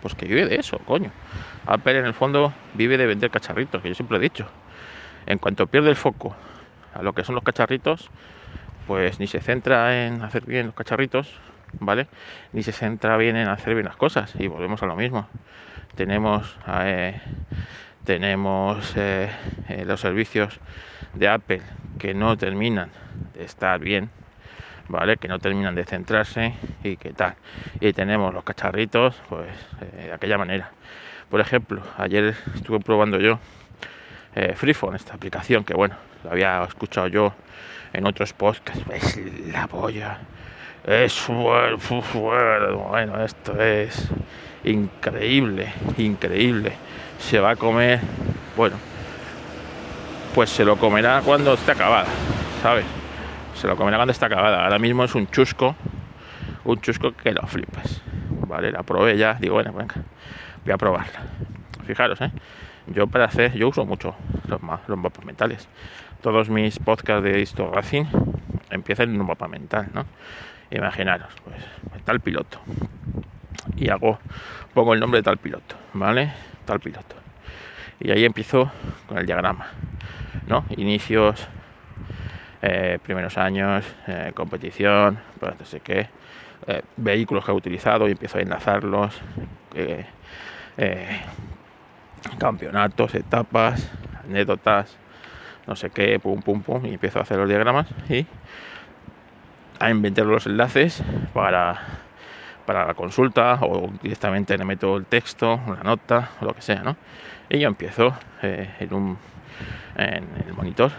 pues 0.00 0.14
que 0.14 0.26
vive 0.26 0.46
de 0.46 0.56
eso, 0.56 0.78
coño. 0.78 1.10
Apple 1.66 1.98
en 1.98 2.06
el 2.06 2.14
fondo 2.14 2.54
vive 2.74 2.96
de 2.96 3.06
vender 3.06 3.30
cacharritos, 3.30 3.82
que 3.82 3.88
yo 3.88 3.94
siempre 3.94 4.16
he 4.16 4.20
dicho. 4.20 4.46
En 5.26 5.38
cuanto 5.38 5.66
pierde 5.66 5.90
el 5.90 5.96
foco 5.96 6.34
a 6.94 7.02
lo 7.02 7.12
que 7.12 7.24
son 7.24 7.34
los 7.34 7.44
cacharritos, 7.44 8.10
pues 8.86 9.20
ni 9.20 9.26
se 9.26 9.40
centra 9.40 10.06
en 10.06 10.22
hacer 10.22 10.44
bien 10.44 10.66
los 10.66 10.74
cacharritos, 10.74 11.38
¿vale? 11.78 12.08
Ni 12.52 12.62
se 12.62 12.72
centra 12.72 13.16
bien 13.16 13.36
en 13.36 13.48
hacer 13.48 13.74
bien 13.74 13.86
las 13.86 13.96
cosas 13.96 14.34
y 14.38 14.48
volvemos 14.48 14.82
a 14.82 14.86
lo 14.86 14.96
mismo. 14.96 15.28
Tenemos, 15.94 16.56
eh, 16.66 17.20
tenemos 18.04 18.94
eh, 18.96 19.30
eh, 19.68 19.84
los 19.86 20.00
servicios 20.00 20.58
de 21.14 21.28
Apple 21.28 21.62
que 21.98 22.14
no 22.14 22.36
terminan 22.36 22.90
de 23.34 23.44
estar 23.44 23.78
bien, 23.80 24.10
¿vale? 24.88 25.16
Que 25.16 25.28
no 25.28 25.38
terminan 25.38 25.74
de 25.74 25.84
centrarse 25.84 26.54
y 26.82 26.96
qué 26.96 27.12
tal. 27.12 27.34
Y 27.80 27.92
tenemos 27.92 28.32
los 28.34 28.44
cacharritos, 28.44 29.20
pues 29.28 29.50
de 29.96 30.12
aquella 30.12 30.38
manera. 30.38 30.70
Por 31.28 31.40
ejemplo, 31.40 31.82
ayer 31.96 32.34
estuve 32.54 32.80
probando 32.80 33.20
yo 33.20 33.38
Freephone, 34.54 34.96
esta 34.96 35.14
aplicación 35.14 35.64
que 35.64 35.74
bueno, 35.74 35.96
la 36.24 36.30
había 36.32 36.62
escuchado 36.64 37.08
yo 37.08 37.32
en 37.92 38.06
otros 38.06 38.32
podcasts, 38.32 38.84
es 38.92 39.20
la 39.52 39.66
polla 39.66 40.18
es 40.84 41.26
bueno, 41.28 42.78
bueno, 42.88 43.22
esto 43.22 43.60
es 43.60 44.08
increíble, 44.64 45.72
increíble. 45.98 46.72
Se 47.18 47.38
va 47.38 47.50
a 47.50 47.56
comer, 47.56 48.00
bueno, 48.56 48.76
pues 50.34 50.50
se 50.50 50.64
lo 50.64 50.76
comerá 50.76 51.20
cuando 51.22 51.54
esté 51.54 51.72
acabada, 51.72 52.08
¿sabes? 52.62 52.86
Se 53.54 53.66
lo 53.66 53.76
comerá 53.76 53.98
cuando 53.98 54.12
esté 54.12 54.24
acabada. 54.24 54.64
Ahora 54.64 54.78
mismo 54.78 55.04
es 55.04 55.14
un 55.14 55.28
chusco, 55.30 55.76
un 56.64 56.80
chusco 56.80 57.12
que 57.12 57.32
lo 57.32 57.42
flipas. 57.42 58.00
Vale, 58.48 58.72
la 58.72 58.82
probé 58.82 59.18
ya, 59.18 59.34
digo, 59.34 59.54
bueno, 59.54 59.72
venga, 59.72 59.96
voy 60.64 60.72
a 60.72 60.78
probarla. 60.78 61.20
Fijaros, 61.86 62.20
¿eh? 62.22 62.30
Yo 62.90 63.06
para 63.06 63.26
hacer, 63.26 63.54
yo 63.54 63.68
uso 63.68 63.86
mucho 63.86 64.16
los, 64.48 64.60
mapas 64.62 65.24
mentales. 65.24 65.68
Todos 66.22 66.50
mis 66.50 66.78
podcasts 66.80 67.22
de 67.22 67.40
Histo 67.40 67.70
Racing 67.70 68.04
empiezan 68.70 69.14
en 69.14 69.20
un 69.20 69.28
mapa 69.28 69.46
mental, 69.46 69.88
¿no? 69.94 70.04
Imaginaros, 70.70 71.32
pues 71.44 72.04
tal 72.04 72.20
piloto. 72.20 72.60
Y 73.76 73.90
hago, 73.90 74.18
pongo 74.74 74.94
el 74.94 75.00
nombre 75.00 75.20
de 75.20 75.22
tal 75.22 75.38
piloto, 75.38 75.76
¿vale? 75.94 76.32
Tal 76.64 76.80
piloto. 76.80 77.14
Y 78.00 78.10
ahí 78.10 78.24
empiezo 78.24 78.70
con 79.06 79.18
el 79.18 79.26
diagrama, 79.26 79.68
¿no? 80.48 80.64
Inicios, 80.76 81.46
eh, 82.60 82.98
primeros 83.02 83.38
años, 83.38 83.84
eh, 84.08 84.32
competición, 84.34 85.18
pues 85.38 85.58
no 85.58 85.64
sé 85.64 85.80
qué, 85.80 86.08
eh, 86.66 86.82
vehículos 86.96 87.44
que 87.44 87.52
he 87.52 87.54
utilizado 87.54 88.08
y 88.08 88.12
empiezo 88.12 88.38
a 88.38 88.40
enlazarlos, 88.40 89.20
campeonatos, 92.38 93.14
etapas, 93.14 93.90
anécdotas, 94.24 94.96
no 95.66 95.76
sé 95.76 95.90
qué, 95.90 96.18
pum, 96.18 96.42
pum, 96.42 96.62
pum, 96.62 96.84
y 96.86 96.94
empiezo 96.94 97.18
a 97.18 97.22
hacer 97.22 97.38
los 97.38 97.48
diagramas 97.48 97.86
y 98.08 98.26
a 99.78 99.90
inventar 99.90 100.26
los 100.26 100.46
enlaces 100.46 101.02
para, 101.32 101.80
para 102.66 102.86
la 102.86 102.94
consulta 102.94 103.58
o 103.62 103.90
directamente 104.02 104.56
le 104.56 104.64
meto 104.64 104.96
el 104.96 105.06
texto, 105.06 105.60
una 105.66 105.82
nota 105.82 106.30
lo 106.40 106.54
que 106.54 106.62
sea, 106.62 106.82
¿no? 106.82 106.96
Y 107.48 107.58
yo 107.58 107.68
empiezo 107.68 108.14
eh, 108.42 108.70
en, 108.78 108.94
un, 108.94 109.18
en 109.96 110.28
el 110.46 110.52
monitor, 110.54 110.90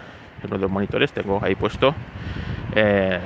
en 0.42 0.50
los 0.50 0.60
dos 0.60 0.70
monitores 0.70 1.12
tengo 1.12 1.40
ahí 1.42 1.54
puesto 1.54 1.94
eh, 2.74 3.20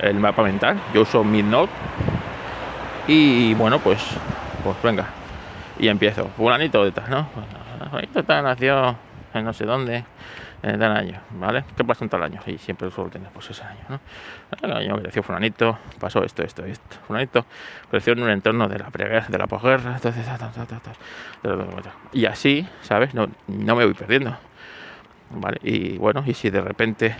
el, 0.00 0.14
mapa 0.14 0.42
mental. 0.42 0.78
Yo 0.94 1.02
uso 1.02 1.24
Midnote 1.24 1.72
y 3.08 3.54
bueno, 3.54 3.78
pues, 3.78 4.00
pues 4.62 4.80
venga. 4.82 5.06
Y 5.78 5.88
empiezo. 5.88 6.28
Fulanito 6.36 6.84
de 6.84 6.92
tal, 6.92 7.10
¿no? 7.10 7.28
Fulanito 7.90 8.24
tal 8.24 8.44
nació 8.44 8.96
en 9.34 9.44
no 9.44 9.52
sé 9.52 9.64
dónde 9.64 10.04
en 10.62 10.80
tal 10.80 10.96
año, 10.96 11.20
¿vale? 11.32 11.64
¿Qué 11.76 11.84
pasa 11.84 12.04
en 12.04 12.10
tal 12.10 12.22
año? 12.22 12.40
Y 12.46 12.58
siempre 12.58 12.90
suelo 12.90 13.10
tener 13.10 13.28
pues 13.30 13.50
ese 13.50 13.62
año, 13.62 13.84
¿no? 13.88 14.00
El 14.62 14.72
año 14.72 14.96
creció 15.00 15.22
fulanito, 15.22 15.78
pasó 16.00 16.24
esto, 16.24 16.42
esto, 16.42 16.64
esto. 16.64 16.96
Fulanito 17.06 17.44
creció 17.90 18.14
en 18.14 18.22
un 18.22 18.30
entorno 18.30 18.68
de 18.68 18.78
la 18.78 18.90
preguerra, 18.90 19.26
de 19.28 19.38
la 19.38 19.46
posguerra, 19.46 20.00
y 22.12 22.26
así, 22.26 22.66
¿sabes? 22.82 23.14
No, 23.14 23.28
no 23.46 23.76
me 23.76 23.84
voy 23.84 23.94
perdiendo, 23.94 24.36
¿vale? 25.30 25.58
Y 25.62 25.98
bueno, 25.98 26.24
y 26.26 26.34
si 26.34 26.50
de 26.50 26.60
repente 26.60 27.14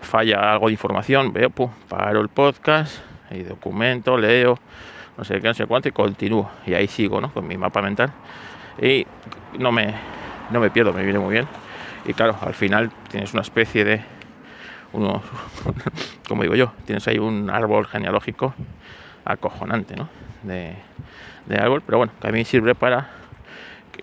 falla 0.00 0.52
algo 0.52 0.66
de 0.66 0.72
información, 0.72 1.32
veo, 1.32 1.50
pum, 1.50 1.70
paro 1.88 2.20
el 2.20 2.28
podcast 2.28 3.00
y 3.30 3.42
documento, 3.42 4.16
leo, 4.16 4.58
no 5.16 5.24
sé 5.24 5.40
qué, 5.40 5.48
no 5.48 5.54
sé 5.54 5.66
cuánto 5.66 5.88
y 5.88 5.92
continúo. 5.92 6.50
Y 6.66 6.74
ahí 6.74 6.86
sigo, 6.88 7.20
¿no? 7.20 7.32
Con 7.32 7.46
mi 7.46 7.56
mapa 7.56 7.82
mental. 7.82 8.12
Y 8.80 9.06
no 9.58 9.72
me, 9.72 9.94
no 10.50 10.60
me 10.60 10.70
pierdo, 10.70 10.92
me 10.92 11.02
viene 11.02 11.18
muy 11.18 11.32
bien 11.32 11.46
y 12.06 12.14
claro, 12.14 12.36
al 12.40 12.54
final 12.54 12.90
tienes 13.10 13.32
una 13.32 13.42
especie 13.42 13.84
de, 13.84 14.00
como 16.28 16.42
digo 16.42 16.54
yo, 16.54 16.72
tienes 16.84 17.06
ahí 17.08 17.18
un 17.18 17.50
árbol 17.50 17.86
genealógico 17.86 18.54
acojonante, 19.24 19.96
¿no? 19.96 20.08
De, 20.44 20.76
árbol, 21.58 21.82
pero 21.84 21.98
bueno, 21.98 22.12
que 22.20 22.28
a 22.28 22.30
mí 22.30 22.44
sirve 22.44 22.74
para 22.74 23.10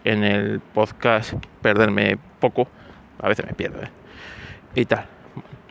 en 0.03 0.24
el 0.24 0.60
podcast 0.60 1.34
perderme 1.62 2.17
poco, 2.39 2.67
a 3.22 3.29
veces 3.29 3.46
me 3.46 3.53
pierdo, 3.53 3.82
¿eh? 3.82 3.89
Y 4.75 4.86
tal. 4.86 5.05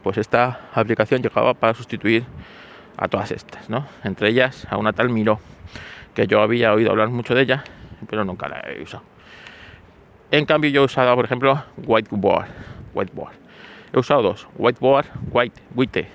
Pues 0.03 0.19
esta 0.19 0.69
aplicación 0.75 1.23
llegaba 1.23 1.55
para 1.55 1.75
sustituir 1.75 2.25
a 2.97 3.09
todas 3.09 3.31
estas, 3.33 3.69
¿no? 3.69 3.87
Entre 4.05 4.29
ellas 4.29 4.67
a 4.71 4.77
una 4.77 4.93
tal 4.93 5.09
Miro, 5.09 5.41
que 6.15 6.27
yo 6.27 6.41
había 6.41 6.73
oído 6.73 6.91
hablar 6.91 7.09
mucho 7.09 7.35
de 7.35 7.43
ella, 7.43 7.65
pero 8.09 8.25
nunca 8.25 8.49
la 8.49 8.61
he 8.61 8.83
usado. 8.83 9.05
En 10.31 10.47
cambio, 10.47 10.71
yo 10.71 10.83
he 10.83 10.85
usado, 10.85 11.15
por 11.15 11.25
ejemplo, 11.25 11.63
Whiteboard. 11.77 12.49
Whiteboard. 12.95 13.35
He 13.93 13.99
usado 13.99 14.23
dos, 14.23 14.49
Whiteboard, 14.57 15.07
White, 15.31 15.61
White, 15.75 16.09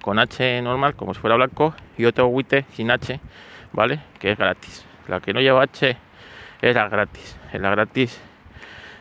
con 0.00 0.18
H 0.18 0.60
normal, 0.62 0.94
como 0.96 1.14
si 1.14 1.20
fuera 1.20 1.36
blanco, 1.36 1.74
y 1.96 2.04
otro 2.04 2.26
White 2.26 2.66
sin 2.72 2.90
H, 2.90 3.20
¿vale? 3.72 4.00
Que 4.18 4.32
es 4.32 4.38
gratis. 4.38 4.84
La 5.08 5.20
que 5.20 5.32
no 5.32 5.40
lleva 5.40 5.62
H 5.62 5.96
es 6.60 6.74
la 6.74 6.88
gratis, 6.88 7.36
es 7.52 7.60
la 7.60 7.70
gratis 7.70 8.20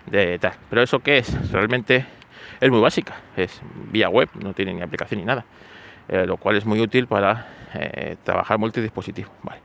de 0.06 0.38
tal. 0.40 0.54
Pero 0.70 0.82
eso 0.84 1.00
qué 1.00 1.18
es? 1.18 1.52
Realmente 1.52 2.06
es 2.60 2.70
muy 2.70 2.80
básica, 2.80 3.16
es 3.36 3.62
vía 3.92 4.10
web, 4.10 4.30
no 4.36 4.54
tiene 4.54 4.74
ni 4.74 4.82
aplicación 4.82 5.20
ni 5.20 5.26
nada, 5.26 5.46
eh, 6.08 6.26
lo 6.26 6.38
cual 6.38 6.58
es 6.58 6.66
muy 6.66 6.80
útil 6.80 7.08
para 7.08 7.48
eh, 7.74 8.18
trabajar 8.24 8.58
multidispositivo. 8.58 9.32
Vale. 9.44 9.62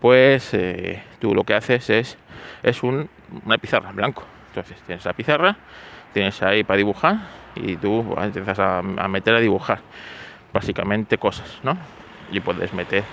Pues 0.00 0.54
eh, 0.54 1.02
tú 1.18 1.34
lo 1.34 1.44
que 1.44 1.54
haces 1.54 1.90
es, 1.90 2.18
es 2.62 2.82
un, 2.82 3.08
una 3.44 3.58
pizarra 3.58 3.90
en 3.90 3.96
blanco. 3.96 4.24
Entonces 4.48 4.78
tienes 4.86 5.04
la 5.04 5.12
pizarra, 5.12 5.56
tienes 6.12 6.42
ahí 6.42 6.64
para 6.64 6.78
dibujar 6.78 7.16
y 7.54 7.76
tú 7.76 8.14
empiezas 8.20 8.58
a, 8.58 8.82
meter 8.82 9.34
a 9.34 9.40
dibujar 9.40 9.80
básicamente 10.52 11.18
cosas, 11.18 11.60
¿no? 11.62 11.76
Y 12.32 12.40
puedes 12.40 12.72
meter, 12.72 13.04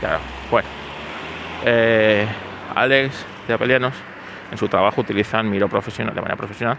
claro, 0.00 0.20
bueno. 0.50 0.68
Alex 2.74 3.24
de 3.48 3.54
Apelianos 3.54 3.94
en 4.50 4.58
su 4.58 4.68
trabajo 4.68 5.00
utilizan 5.00 5.48
Miro 5.48 5.68
profesional 5.68 6.14
de 6.14 6.20
manera 6.20 6.36
profesional 6.36 6.78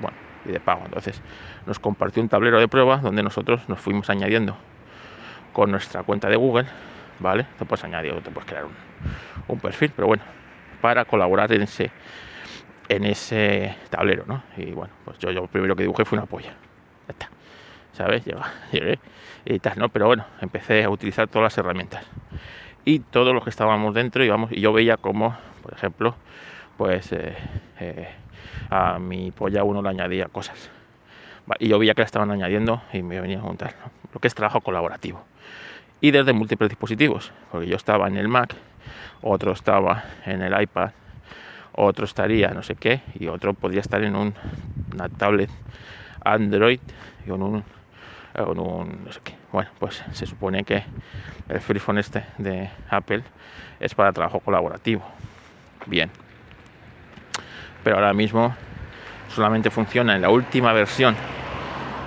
bueno 0.00 0.27
y 0.44 0.52
de 0.52 0.60
pago. 0.60 0.82
Entonces 0.84 1.20
nos 1.66 1.78
compartió 1.78 2.22
un 2.22 2.28
tablero 2.28 2.58
de 2.58 2.68
prueba 2.68 2.98
donde 2.98 3.22
nosotros 3.22 3.68
nos 3.68 3.80
fuimos 3.80 4.10
añadiendo 4.10 4.56
con 5.52 5.70
nuestra 5.70 6.02
cuenta 6.02 6.28
de 6.28 6.36
Google, 6.36 6.66
¿vale? 7.18 7.46
Te 7.58 7.64
puedes 7.64 7.84
añadir 7.84 8.14
te 8.22 8.30
puedes 8.30 8.48
crear 8.48 8.64
un, 9.48 9.60
perfil, 9.60 9.92
pero 9.94 10.08
bueno, 10.08 10.22
para 10.80 11.04
colaborar 11.04 11.52
en 11.52 11.62
ese 11.62 11.90
en 12.88 13.04
ese 13.04 13.76
tablero, 13.90 14.24
¿no? 14.26 14.42
Y 14.56 14.72
bueno, 14.72 14.94
pues 15.04 15.18
yo, 15.18 15.30
yo 15.30 15.46
primero 15.46 15.76
que 15.76 15.82
dibujé 15.82 16.04
fue 16.04 16.18
una 16.18 16.26
polla. 16.26 16.54
Ya 17.06 17.12
está. 17.12 17.28
¿Sabes? 17.92 18.24
llegué 18.72 18.98
y 19.44 19.58
tal, 19.58 19.78
¿no? 19.78 19.88
Pero 19.88 20.06
bueno, 20.06 20.24
empecé 20.40 20.84
a 20.84 20.90
utilizar 20.90 21.28
todas 21.28 21.44
las 21.44 21.58
herramientas. 21.58 22.06
Y 22.84 23.00
todos 23.00 23.34
los 23.34 23.44
que 23.44 23.50
estábamos 23.50 23.92
dentro 23.94 24.24
íbamos, 24.24 24.52
y 24.52 24.60
yo 24.60 24.72
veía 24.72 24.96
como, 24.96 25.36
por 25.62 25.74
ejemplo, 25.74 26.14
pues 26.78 27.12
eh, 27.12 27.36
eh, 27.80 28.08
a 28.70 28.98
mi 28.98 29.30
polla 29.30 29.64
uno 29.64 29.82
le 29.82 29.88
añadía 29.88 30.26
cosas. 30.26 30.70
Y 31.58 31.68
yo 31.68 31.78
veía 31.78 31.94
que 31.94 32.02
le 32.02 32.06
estaban 32.06 32.30
añadiendo 32.30 32.82
y 32.92 33.02
me 33.02 33.20
venía 33.20 33.38
a 33.38 33.42
juntar. 33.42 33.74
Lo 34.12 34.20
que 34.20 34.28
es 34.28 34.34
trabajo 34.34 34.60
colaborativo. 34.60 35.22
Y 36.00 36.10
desde 36.10 36.32
múltiples 36.32 36.68
dispositivos, 36.68 37.32
porque 37.50 37.66
yo 37.66 37.76
estaba 37.76 38.06
en 38.06 38.16
el 38.16 38.28
Mac, 38.28 38.54
otro 39.22 39.52
estaba 39.52 40.04
en 40.26 40.42
el 40.42 40.60
iPad, 40.60 40.90
otro 41.72 42.04
estaría 42.04 42.50
no 42.50 42.62
sé 42.62 42.76
qué, 42.76 43.00
y 43.18 43.26
otro 43.28 43.54
podría 43.54 43.80
estar 43.80 44.02
en 44.04 44.14
un, 44.14 44.34
una 44.92 45.08
tablet 45.08 45.50
Android 46.24 46.80
y 47.26 47.30
en 47.30 47.42
un, 47.42 47.64
en 48.34 48.58
un 48.58 49.04
no 49.04 49.12
sé 49.12 49.20
qué. 49.24 49.34
Bueno, 49.50 49.70
pues 49.78 50.04
se 50.12 50.26
supone 50.26 50.64
que 50.64 50.84
el 51.48 51.60
Freephone 51.60 51.98
este 51.98 52.24
de 52.36 52.70
Apple 52.90 53.22
es 53.80 53.94
para 53.94 54.12
trabajo 54.12 54.40
colaborativo. 54.40 55.02
Bien 55.86 56.10
pero 57.82 57.96
ahora 57.96 58.12
mismo 58.12 58.54
solamente 59.28 59.70
funciona 59.70 60.16
en 60.16 60.22
la 60.22 60.30
última 60.30 60.72
versión 60.72 61.16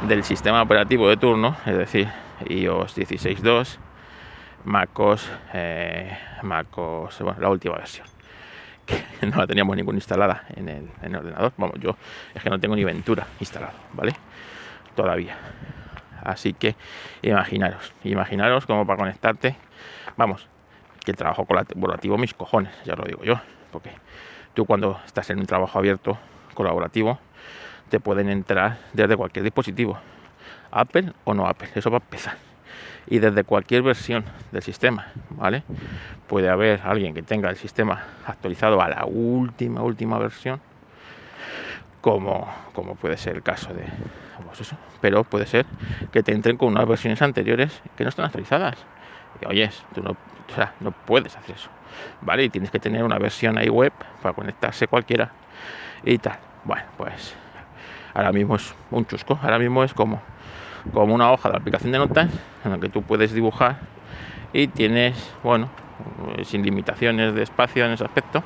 del 0.08 0.24
sistema 0.24 0.62
operativo 0.62 1.08
de 1.08 1.18
turno, 1.18 1.56
es 1.66 1.78
decir, 1.78 2.08
iOS 2.48 2.98
16.2, 2.98 3.78
MacOS, 4.66 5.30
eh, 5.54 6.18
MacOS, 6.44 7.22
bueno, 7.22 7.40
la 7.40 7.50
última 7.50 7.76
versión, 7.76 8.08
que 8.86 9.26
no 9.28 9.38
la 9.38 9.48
teníamos 9.48 9.76
ninguna 9.76 9.98
instalada 9.98 10.46
en 10.56 10.70
el, 10.70 10.90
en 11.02 11.12
el 11.12 11.16
ordenador. 11.16 11.54
Vamos, 11.58 11.80
yo 11.80 11.96
es 12.34 12.42
que 12.42 12.50
no 12.50 12.60
tengo 12.60 12.76
ni 12.76 12.84
Ventura 12.84 13.28
instalado, 13.40 13.74
¿vale? 13.94 14.14
Todavía. 14.96 15.38
Así 16.24 16.54
que 16.54 16.76
imaginaros, 17.22 17.94
imaginaros 18.04 18.66
cómo 18.66 18.86
para 18.86 18.98
conectarte, 18.98 19.56
vamos, 20.18 20.48
que 21.04 21.12
el 21.12 21.18
trabajo 21.18 21.46
colaborativo 21.46 22.18
mis 22.18 22.34
cojones, 22.34 22.74
ya 22.86 22.96
lo 22.96 23.04
digo 23.06 23.24
yo, 23.24 23.40
porque 23.72 23.92
Tú 24.54 24.66
cuando 24.66 25.00
estás 25.06 25.30
en 25.30 25.40
un 25.40 25.46
trabajo 25.46 25.80
abierto, 25.80 26.18
colaborativo, 26.54 27.20
te 27.90 28.00
pueden 28.00 28.30
entrar 28.30 28.78
desde 28.94 29.16
cualquier 29.18 29.44
dispositivo, 29.44 29.98
Apple 30.72 31.14
o 31.24 31.34
no 31.34 31.48
Apple, 31.48 31.70
eso 31.76 31.90
va 31.90 31.98
a 31.98 32.02
empezar. 32.02 32.36
Y 33.08 33.20
desde 33.20 33.44
cualquier 33.44 33.82
versión 33.82 34.26
del 34.52 34.62
sistema, 34.62 35.08
¿vale? 35.32 35.64
Puede 36.28 36.50
haber 36.50 36.82
alguien 36.84 37.14
que 37.14 37.24
tenga 37.24 37.50
el 37.50 37.58
sistema 37.58 38.04
actualizado 38.26 38.82
a 38.82 38.88
la 38.88 39.06
última, 39.06 39.82
última 39.82 40.18
versión, 40.20 40.62
como, 42.00 42.48
como 42.74 42.96
puede 42.96 43.18
ser 43.18 43.36
el 43.36 43.44
caso 43.44 43.74
de 43.74 43.86
pues 44.52 44.68
eso, 44.68 44.76
pero 45.00 45.24
puede 45.24 45.46
ser 45.46 45.66
que 46.12 46.24
te 46.24 46.34
entren 46.34 46.58
con 46.58 46.70
unas 46.70 46.86
versiones 46.86 47.22
anteriores 47.22 47.82
que 47.96 48.04
no 48.04 48.10
están 48.10 48.26
actualizadas. 48.26 48.76
Y, 49.40 49.46
oyes, 49.46 49.84
tú 49.94 50.02
no, 50.02 50.12
o 50.12 50.54
sea, 50.56 50.74
no 50.80 50.92
puedes 50.92 51.36
hacer 51.38 51.56
eso. 51.56 51.70
¿vale? 52.22 52.46
Y 52.46 52.50
tienes 52.50 52.72
que 52.72 52.80
tener 52.80 53.04
una 53.04 53.18
versión 53.18 53.58
ahí 53.58 53.70
web 53.70 53.94
para 54.22 54.34
conectarse 54.34 54.88
cualquiera 54.88 55.32
y 56.04 56.18
tal. 56.18 56.38
Bueno, 56.64 56.84
pues 56.98 57.36
ahora 58.14 58.32
mismo 58.32 58.56
es 58.56 58.74
un 58.92 59.06
chusco, 59.06 59.40
ahora 59.42 59.60
mismo 59.60 59.84
es 59.84 59.94
como, 59.94 60.22
como 60.94 61.14
una 61.14 61.32
hoja 61.32 61.50
de 61.50 61.58
aplicación 61.58 61.92
de 61.92 62.00
notas 62.00 62.30
en 62.64 62.72
la 62.72 62.80
que 62.80 62.90
tú 62.90 63.02
puedes 63.02 63.34
dibujar 63.34 63.80
y 64.54 64.68
tienes, 64.68 65.34
bueno, 65.44 65.70
sin 66.44 66.64
limitaciones 66.64 67.34
de 67.34 67.44
espacio 67.44 67.86
en 67.86 67.92
ese 67.92 68.04
aspecto, 68.04 68.44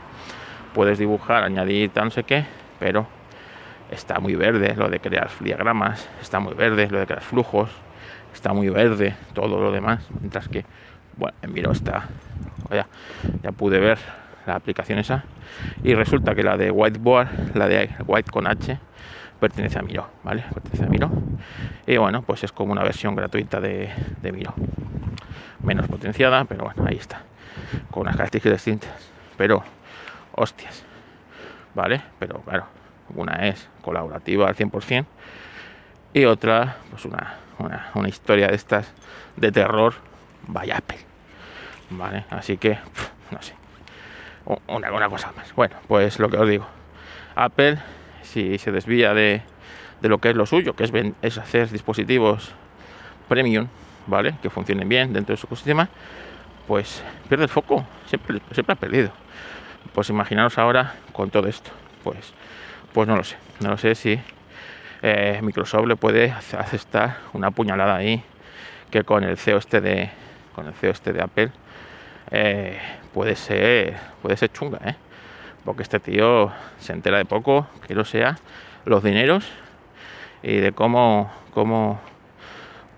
puedes 0.73 0.99
dibujar, 0.99 1.43
añadir 1.43 1.89
tal 1.91 2.05
no 2.05 2.11
sé 2.11 2.23
qué, 2.23 2.45
pero 2.79 3.07
está 3.89 4.19
muy 4.19 4.35
verde 4.35 4.75
lo 4.75 4.89
de 4.89 4.99
crear 4.99 5.29
diagramas, 5.39 6.07
está 6.21 6.39
muy 6.39 6.53
verde 6.53 6.87
lo 6.89 6.99
de 6.99 7.05
crear 7.05 7.21
flujos, 7.21 7.69
está 8.35 8.53
muy 8.53 8.69
verde 8.69 9.15
todo 9.33 9.59
lo 9.59 9.71
demás, 9.71 10.05
mientras 10.19 10.47
que 10.47 10.65
bueno, 11.17 11.35
en 11.41 11.53
Miro 11.53 11.71
está, 11.71 12.07
ya, 12.69 12.87
ya 13.41 13.51
pude 13.51 13.79
ver 13.79 13.97
la 14.45 14.55
aplicación 14.55 14.99
esa 14.99 15.23
y 15.83 15.93
resulta 15.95 16.35
que 16.35 16.43
la 16.43 16.57
de 16.57 16.71
Whiteboard, 16.71 17.55
la 17.55 17.67
de 17.67 17.89
White 18.05 18.31
con 18.31 18.47
H, 18.47 18.77
pertenece 19.39 19.79
a 19.79 19.81
Miro, 19.81 20.07
¿vale? 20.23 20.43
Pertenece 20.53 20.83
a 20.83 20.87
Miro. 20.87 21.09
Y 21.87 21.97
bueno, 21.97 22.21
pues 22.21 22.43
es 22.43 22.51
como 22.51 22.71
una 22.71 22.83
versión 22.83 23.15
gratuita 23.15 23.59
de, 23.59 23.89
de 24.21 24.31
Miro. 24.31 24.53
Menos 25.63 25.87
potenciada, 25.87 26.45
pero 26.45 26.65
bueno, 26.65 26.85
ahí 26.87 26.97
está. 26.97 27.21
Con 27.91 28.01
unas 28.01 28.15
características 28.15 28.65
distintas. 28.65 29.11
Pero, 29.37 29.63
hostias. 30.33 30.83
¿Vale? 31.73 32.01
Pero 32.19 32.39
claro, 32.41 32.65
una 33.15 33.47
es 33.47 33.69
colaborativa 33.81 34.47
al 34.47 34.55
100% 34.55 35.05
y 36.13 36.23
otra, 36.23 36.77
pues 36.89 37.03
una, 37.03 37.35
una, 37.59 38.09
historia 38.09 38.47
de 38.47 38.55
estas 38.55 38.91
de 39.35 39.51
terror 39.51 39.95
vaya 40.47 40.77
Apple. 40.77 40.99
Vale, 41.89 42.25
así 42.29 42.57
que, 42.57 42.77
no 43.31 43.41
sé. 43.41 43.53
Una, 44.67 44.91
una 44.91 45.09
cosa 45.09 45.31
más. 45.35 45.53
Bueno, 45.55 45.75
pues 45.87 46.19
lo 46.19 46.29
que 46.29 46.37
os 46.37 46.47
digo. 46.47 46.67
Apple, 47.35 47.79
si 48.21 48.57
se 48.57 48.71
desvía 48.71 49.13
de, 49.13 49.41
de 50.01 50.09
lo 50.09 50.19
que 50.19 50.29
es 50.29 50.35
lo 50.35 50.45
suyo, 50.45 50.75
que 50.75 50.83
es, 50.83 50.91
es 51.21 51.37
hacer 51.37 51.69
dispositivos 51.69 52.51
premium, 53.27 53.67
¿vale? 54.07 54.35
Que 54.41 54.49
funcionen 54.49 54.87
bien 54.87 55.13
dentro 55.13 55.33
de 55.33 55.37
su 55.37 55.47
ecosistema, 55.47 55.89
pues 56.67 57.03
pierde 57.27 57.45
el 57.45 57.49
foco. 57.49 57.85
Siempre, 58.05 58.39
siempre 58.51 58.73
ha 58.73 58.75
perdido. 58.75 59.11
Pues 59.93 60.09
imaginaros 60.09 60.57
ahora 60.57 60.95
con 61.11 61.29
todo 61.29 61.47
esto. 61.47 61.71
Pues, 62.03 62.33
pues 62.93 63.07
no 63.07 63.15
lo 63.15 63.23
sé. 63.23 63.37
No 63.61 63.71
lo 63.71 63.77
sé 63.77 63.95
si 63.95 64.19
eh, 65.01 65.39
Microsoft 65.41 65.87
le 65.87 65.95
puede 65.95 66.31
aceptar 66.31 67.17
una 67.33 67.51
puñalada 67.51 67.95
ahí 67.95 68.23
que 68.91 69.03
con 69.03 69.23
el 69.23 69.37
CEO 69.37 69.57
este 69.57 69.81
de, 69.81 70.09
con 70.53 70.67
el 70.67 70.73
CEO 70.73 70.91
este 70.91 71.13
de 71.13 71.21
Apple, 71.21 71.51
eh, 72.31 72.79
puede 73.13 73.35
ser 73.35 73.97
puede 74.21 74.37
ser 74.37 74.51
chunga, 74.51 74.79
¿eh? 74.85 74.95
porque 75.63 75.83
este 75.83 75.99
tío 75.99 76.51
se 76.79 76.93
entera 76.93 77.17
de 77.17 77.25
poco, 77.25 77.67
que 77.87 77.95
no 77.95 78.05
sea 78.05 78.37
los 78.85 79.03
dineros 79.03 79.51
y 80.43 80.57
de 80.57 80.71
cómo 80.71 81.31
cómo 81.53 81.99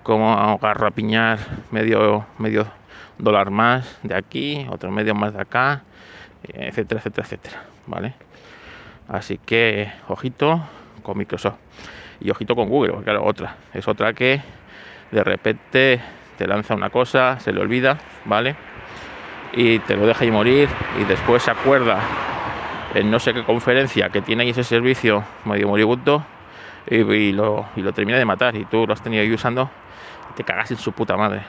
cómo 0.04 0.60
piñar 0.94 1.40
medio 1.72 2.26
medio 2.38 2.68
dólar 3.18 3.50
más 3.50 3.98
de 4.04 4.16
aquí, 4.16 4.68
otro 4.70 4.92
medio 4.92 5.16
más 5.16 5.34
de 5.34 5.42
acá, 5.42 5.84
etcétera, 6.44 7.00
etcétera, 7.00 7.26
etcétera, 7.26 7.64
¿vale? 7.88 8.14
Así 9.08 9.38
que 9.38 9.92
ojito 10.08 10.62
con 11.08 11.18
Microsoft 11.18 11.56
y 12.20 12.30
ojito 12.30 12.56
con 12.56 12.70
Google, 12.70 12.92
porque 12.92 13.06
claro, 13.06 13.26
otra, 13.26 13.56
es 13.74 13.88
otra 13.88 14.14
que 14.14 14.42
de 15.12 15.24
repente 15.24 16.02
te 16.38 16.46
lanza 16.46 16.76
una 16.76 16.90
cosa, 16.90 17.40
se 17.40 17.52
le 17.52 17.62
olvida, 17.62 17.98
¿vale? 18.26 18.56
Y 19.54 19.80
te 19.80 19.96
lo 19.96 20.06
deja 20.06 20.24
ahí 20.24 20.32
morir 20.32 20.70
y 21.00 21.06
después 21.06 21.42
se 21.44 21.52
acuerda 21.52 22.00
en 22.94 23.10
no 23.10 23.20
sé 23.20 23.34
qué 23.34 23.44
conferencia 23.44 24.10
que 24.10 24.22
tiene 24.22 24.44
ahí 24.44 24.50
ese 24.50 24.64
servicio 24.64 25.24
medio 25.46 25.68
moribundo 25.68 26.24
y, 26.86 27.32
lo, 27.32 27.66
y 27.76 27.82
lo 27.82 27.94
termina 27.94 28.18
de 28.18 28.26
matar 28.26 28.56
y 28.56 28.66
tú 28.66 28.86
lo 28.86 28.94
has 28.94 29.02
tenido 29.02 29.24
ahí 29.24 29.32
usando 29.32 29.70
y 30.30 30.34
te 30.34 30.44
cagas 30.44 30.70
en 30.72 30.78
su 30.78 30.92
puta 30.92 31.16
madre. 31.16 31.42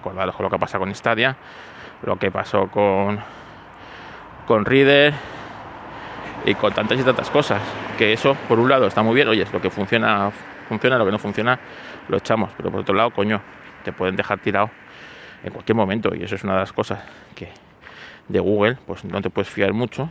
Acordaros 0.00 0.34
con 0.34 0.44
lo 0.44 0.50
que 0.50 0.58
pasa 0.58 0.78
con 0.78 0.94
Stadia, 0.94 1.36
lo 2.02 2.16
que 2.16 2.30
pasó 2.30 2.68
con, 2.68 3.18
con 4.46 4.64
Reader 4.64 5.14
y 6.44 6.54
con 6.54 6.72
tantas 6.72 6.98
y 6.98 7.02
tantas 7.02 7.30
cosas. 7.30 7.60
Que 7.98 8.12
eso, 8.12 8.36
por 8.48 8.58
un 8.58 8.68
lado, 8.68 8.86
está 8.86 9.02
muy 9.02 9.14
bien, 9.14 9.28
oye, 9.28 9.42
es 9.42 9.52
lo 9.52 9.60
que 9.60 9.70
funciona, 9.70 10.30
funciona, 10.68 10.98
lo 10.98 11.04
que 11.04 11.12
no 11.12 11.18
funciona, 11.18 11.58
lo 12.08 12.16
echamos, 12.16 12.50
pero 12.56 12.70
por 12.70 12.80
otro 12.80 12.94
lado, 12.94 13.10
coño, 13.10 13.40
te 13.84 13.92
pueden 13.92 14.16
dejar 14.16 14.38
tirado 14.38 14.70
en 15.42 15.52
cualquier 15.52 15.76
momento 15.76 16.14
y 16.14 16.22
eso 16.22 16.34
es 16.34 16.44
una 16.44 16.54
de 16.54 16.60
las 16.60 16.72
cosas 16.72 17.02
que 17.34 17.48
de 18.28 18.40
Google, 18.40 18.78
pues 18.86 19.04
no 19.04 19.20
te 19.20 19.28
puedes 19.28 19.50
fiar 19.50 19.72
mucho 19.74 20.08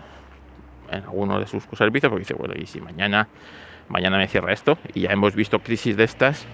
en 0.91 1.03
alguno 1.03 1.39
de 1.39 1.47
sus 1.47 1.63
servicios 1.73 2.09
porque 2.09 2.21
dice, 2.21 2.35
bueno, 2.35 2.53
y 2.55 2.67
si 2.67 2.79
mañana 2.79 3.27
mañana 3.89 4.17
me 4.17 4.27
cierra 4.27 4.53
esto 4.53 4.77
y 4.93 5.01
ya 5.01 5.11
hemos 5.11 5.35
visto 5.35 5.59
crisis 5.59 5.97
de 5.97 6.03
estas 6.03 6.45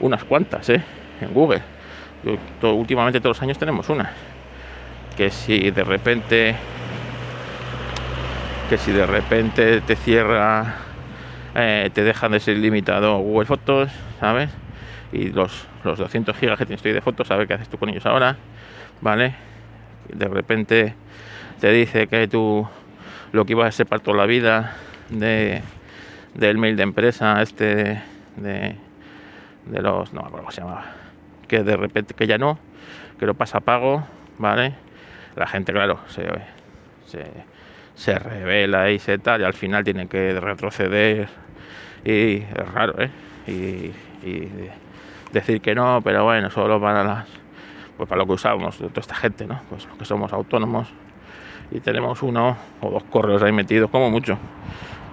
unas 0.00 0.24
cuantas 0.24 0.68
¿eh? 0.68 0.82
en 1.20 1.32
Google. 1.32 1.62
últimamente 2.62 3.20
todos 3.20 3.36
los 3.36 3.42
años 3.42 3.58
tenemos 3.58 3.88
una. 3.88 4.12
Que 5.16 5.30
si 5.30 5.70
de 5.70 5.84
repente 5.84 6.56
que 8.68 8.78
si 8.78 8.92
de 8.92 9.06
repente 9.06 9.80
te 9.80 9.96
cierra 9.96 10.76
eh, 11.54 11.90
te 11.92 12.02
dejan 12.02 12.32
de 12.32 12.40
ser 12.40 12.56
limitado 12.56 13.18
Google 13.18 13.46
Fotos, 13.46 13.90
¿sabes? 14.18 14.50
Y 15.12 15.28
los, 15.28 15.66
los 15.84 15.98
200 15.98 16.34
gigas 16.36 16.58
que 16.58 16.64
tienes 16.64 16.82
de 16.82 17.00
fotos, 17.02 17.28
¿sabes 17.28 17.46
qué 17.46 17.54
haces 17.54 17.68
tú 17.68 17.76
con 17.76 17.90
ellos 17.90 18.06
ahora? 18.06 18.36
¿Vale? 19.02 19.34
De 20.08 20.26
repente 20.26 20.94
te 21.60 21.70
dice 21.70 22.06
que 22.06 22.26
tú 22.28 22.66
lo 23.32 23.44
que 23.44 23.52
ibas 23.52 23.68
a 23.68 23.72
ser 23.72 23.86
para 23.86 24.02
toda 24.02 24.16
la 24.16 24.26
vida 24.26 24.76
de, 25.10 25.60
del 26.34 26.56
mail 26.56 26.76
de 26.76 26.82
empresa, 26.82 27.42
este 27.42 28.02
de, 28.36 28.76
de 29.66 29.82
los, 29.82 30.14
no 30.14 30.22
me 30.22 30.26
acuerdo 30.28 30.44
cómo 30.44 30.50
se 30.50 30.60
llamaba, 30.62 30.84
que 31.48 31.62
de 31.62 31.76
repente 31.76 32.14
que 32.14 32.26
ya 32.26 32.38
no, 32.38 32.58
que 33.18 33.26
lo 33.26 33.34
pasa 33.34 33.58
a 33.58 33.60
pago, 33.60 34.04
¿vale? 34.38 34.74
La 35.36 35.46
gente, 35.46 35.72
claro, 35.72 36.00
se, 36.08 36.26
se, 37.06 37.24
se 37.94 38.18
revela 38.18 38.90
y 38.90 38.98
se 38.98 39.18
tal, 39.18 39.40
y 39.40 39.44
al 39.44 39.54
final 39.54 39.84
tiene 39.84 40.06
que 40.08 40.38
retroceder, 40.40 41.28
y 42.04 42.36
es 42.36 42.72
raro, 42.72 43.00
¿eh? 43.00 43.10
Y, 43.46 43.92
y 44.26 44.48
decir 45.32 45.60
que 45.60 45.74
no, 45.74 46.00
pero 46.02 46.24
bueno, 46.24 46.50
solo 46.50 46.80
para 46.80 47.02
las, 47.02 47.26
pues 47.96 48.08
para 48.08 48.20
lo 48.20 48.26
que 48.26 48.32
usamos, 48.32 48.76
toda 48.76 48.92
esta 48.96 49.14
gente, 49.14 49.46
¿no? 49.46 49.60
Pues 49.68 49.88
que 49.98 50.04
somos 50.04 50.32
autónomos 50.32 50.88
y 51.70 51.80
tenemos 51.80 52.22
uno 52.22 52.56
o 52.80 52.90
dos 52.90 53.04
correos 53.04 53.42
ahí 53.42 53.52
metidos, 53.52 53.90
como 53.90 54.10
mucho, 54.10 54.38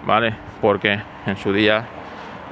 ¿vale? 0.05 0.33
Porque 0.61 0.99
en 1.25 1.37
su 1.37 1.53
día 1.53 1.85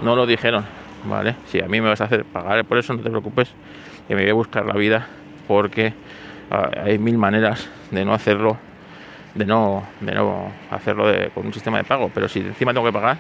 no 0.02 0.16
lo 0.16 0.26
dijeron, 0.26 0.66
¿vale? 1.06 1.36
Si 1.48 1.60
a 1.60 1.68
mí 1.68 1.82
me 1.82 1.90
vas 1.90 2.02
a 2.02 2.06
hacer 2.06 2.24
pagar 2.26 2.64
por 2.66 2.78
eso, 2.78 2.94
no 2.94 3.02
te 3.02 3.10
preocupes, 3.10 3.54
que 4.08 4.16
me 4.16 4.22
voy 4.22 4.32
a 4.32 4.34
buscar 4.34 4.66
la 4.66 4.74
vida 4.74 5.08
porque 5.48 5.94
ah, 6.52 6.70
hay 6.86 6.98
mil 6.98 7.18
maneras 7.18 7.70
de 7.92 8.06
no 8.06 8.14
hacerlo, 8.14 8.58
de 9.38 9.46
no, 9.46 9.84
de 10.02 10.14
no 10.14 10.52
hacerlo 10.72 11.06
con 11.34 11.46
un 11.46 11.54
sistema 11.54 11.78
de 11.78 11.84
pago, 11.84 12.12
pero 12.14 12.28
si 12.28 12.40
encima 12.40 12.74
tengo 12.74 12.86
que 12.86 12.94
pagar, 12.94 13.18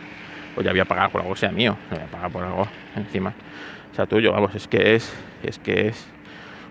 pues 0.55 0.65
ya 0.65 0.71
voy 0.71 0.79
a 0.79 0.85
pagar 0.85 1.11
por 1.11 1.21
algo 1.21 1.33
que 1.33 1.39
sea 1.39 1.51
mío, 1.51 1.77
no 1.91 1.97
voy 1.97 2.05
a 2.05 2.11
pagar 2.11 2.31
por 2.31 2.43
algo 2.43 2.67
encima 2.95 3.33
sea 3.97 4.05
tuyo, 4.05 4.31
vamos, 4.31 4.53
es 4.53 4.67
que 4.67 4.93
es, 4.93 5.11
es 5.41 5.57
que 5.57 5.87
es 5.87 6.07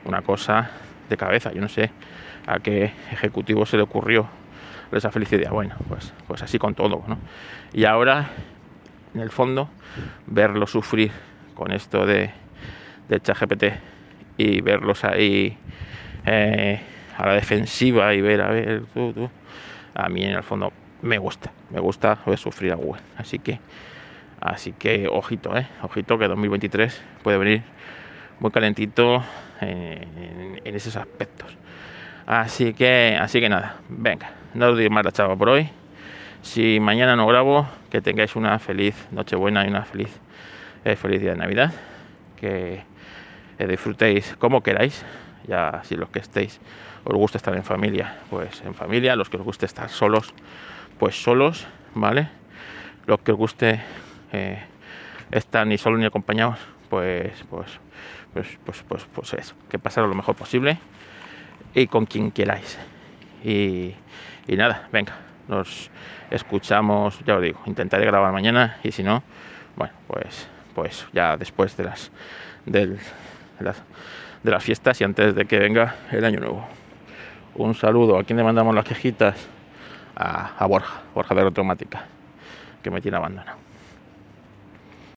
una 0.05 0.23
cosa 0.23 0.71
de 1.09 1.17
cabeza, 1.17 1.53
yo 1.53 1.61
no 1.61 1.69
sé 1.69 1.91
a 2.47 2.61
qué 2.61 2.93
ejecutivo 3.11 3.67
se 3.67 3.77
le 3.77 3.83
ocurrió 3.83 4.29
esa 4.93 5.11
felicidad. 5.11 5.51
Bueno, 5.51 5.75
pues, 5.89 6.13
pues 6.29 6.45
así 6.45 6.61
con 6.61 6.77
todo. 6.77 7.05
Y 7.73 7.85
ahora, 7.85 8.31
en 9.13 9.21
el 9.21 9.31
fondo, 9.31 9.69
verlo 10.29 10.69
sufrir 10.69 11.11
con 11.57 11.73
esto 11.73 12.07
de, 12.07 12.31
de 13.09 13.21
ChatGPT 13.21 13.65
y 14.37 14.61
verlos 14.61 15.03
ahí 15.03 15.59
eh, 16.27 16.81
a 17.17 17.27
la 17.27 17.35
defensiva 17.35 18.13
y 18.15 18.21
ver, 18.21 18.41
a 18.41 18.51
ver, 18.51 18.83
tú, 18.95 19.31
a 19.95 20.09
mí 20.09 20.25
en 20.25 20.33
el 20.33 20.43
fondo 20.43 20.73
me 21.03 21.19
gusta, 21.19 21.53
me 21.71 21.81
gusta 21.81 22.19
ver 22.27 22.39
sufrir 22.39 22.73
a 22.73 22.77
Google. 22.77 23.03
Así 23.17 23.39
que, 23.39 23.61
así 24.41 24.73
que 24.73 25.09
ojito, 25.09 25.57
eh, 25.57 25.67
ojito 25.83 26.19
que 26.19 26.29
2023 26.29 27.03
puede 27.23 27.39
venir 27.39 27.63
muy 28.41 28.51
calentito 28.51 29.23
en, 29.61 30.61
en 30.65 30.75
esos 30.75 30.97
aspectos. 30.97 31.57
Así 32.27 32.75
que, 32.75 33.17
así 33.21 33.41
que 33.41 33.49
nada, 33.49 33.77
venga, 33.89 34.31
no 34.55 34.71
os 34.71 34.79
digo 34.79 34.91
más 34.91 35.05
la 35.05 35.13
chava 35.13 35.37
por 35.37 35.49
hoy. 35.49 35.71
Si 36.43 36.79
mañana 36.81 37.17
no 37.17 37.27
grabo, 37.27 37.67
que 37.91 38.01
tengáis 38.01 38.37
una 38.37 38.59
feliz 38.59 38.95
Nochebuena 39.11 39.65
y 39.65 39.69
una 39.69 39.85
feliz, 39.85 40.17
eh, 40.85 40.95
feliz 40.97 41.21
día 41.21 41.33
de 41.33 41.39
Navidad. 41.39 41.73
Que 42.37 42.83
eh, 43.59 43.67
disfrutéis 43.67 44.37
como 44.39 44.63
queráis. 44.63 45.05
Ya 45.49 45.81
si 45.85 45.97
los 45.97 46.11
que 46.11 46.19
estéis 46.19 46.61
os 47.05 47.15
gusta 47.15 47.39
estar 47.39 47.55
en 47.55 47.65
familia, 47.65 48.19
pues 48.31 48.63
en 48.63 48.75
familia. 48.75 49.17
Los 49.17 49.29
que 49.31 49.37
os 49.37 49.45
guste 49.45 49.67
estar 49.67 49.89
solos, 49.89 50.35
pues 50.99 51.23
solos, 51.23 51.67
¿vale? 51.95 52.29
Los 53.07 53.21
que 53.21 53.33
os 53.33 53.39
guste 53.39 53.81
eh, 54.33 54.63
estar 55.31 55.67
ni 55.67 55.79
solos 55.79 55.99
ni 55.99 56.07
acompañados, 56.07 56.59
pues, 56.91 57.45
pues, 57.49 57.79
pues, 58.33 58.59
pues, 58.65 58.85
pues, 58.89 59.07
pues 59.15 59.35
eso, 59.35 59.55
que 59.69 59.79
pasaros 59.79 60.09
lo 60.09 60.17
mejor 60.17 60.35
posible 60.35 60.79
y 61.75 61.87
con 61.87 62.07
quien 62.07 62.31
queráis. 62.31 62.79
Y, 63.45 63.95
nada, 64.49 64.89
venga, 64.93 65.17
nos 65.49 65.91
escuchamos, 66.31 67.21
ya 67.25 67.37
os 67.37 67.43
digo, 67.43 67.61
intentaré 67.67 68.05
grabar 68.05 68.33
mañana 68.33 68.79
y 68.83 68.93
si 68.93 69.03
no, 69.03 69.23
bueno, 69.77 69.93
pues, 70.09 70.49
pues 70.75 71.07
ya 71.13 71.37
después 71.37 71.77
de 71.77 71.85
las, 71.85 72.11
de 72.65 72.99
las, 73.61 73.83
de 74.43 74.51
las 74.51 74.63
fiestas 74.63 75.01
y 75.01 75.05
antes 75.05 75.35
de 75.35 75.47
que 75.47 75.59
venga 75.59 75.97
el 76.13 76.25
año 76.25 76.41
nuevo. 76.41 76.67
Un 77.55 77.75
saludo 77.75 78.19
a 78.19 78.25
quien 78.25 78.37
le 78.37 78.45
mandamos 78.45 78.75
las 78.75 78.85
quejitas 78.85 79.49
a, 80.15 80.67
Borja, 80.67 81.03
Borja 81.15 81.35
de 81.35 81.43
Automática, 81.43 82.07
que 82.83 82.91
me 82.91 83.01
tiene 83.01 83.17
abandonado. 83.17 83.66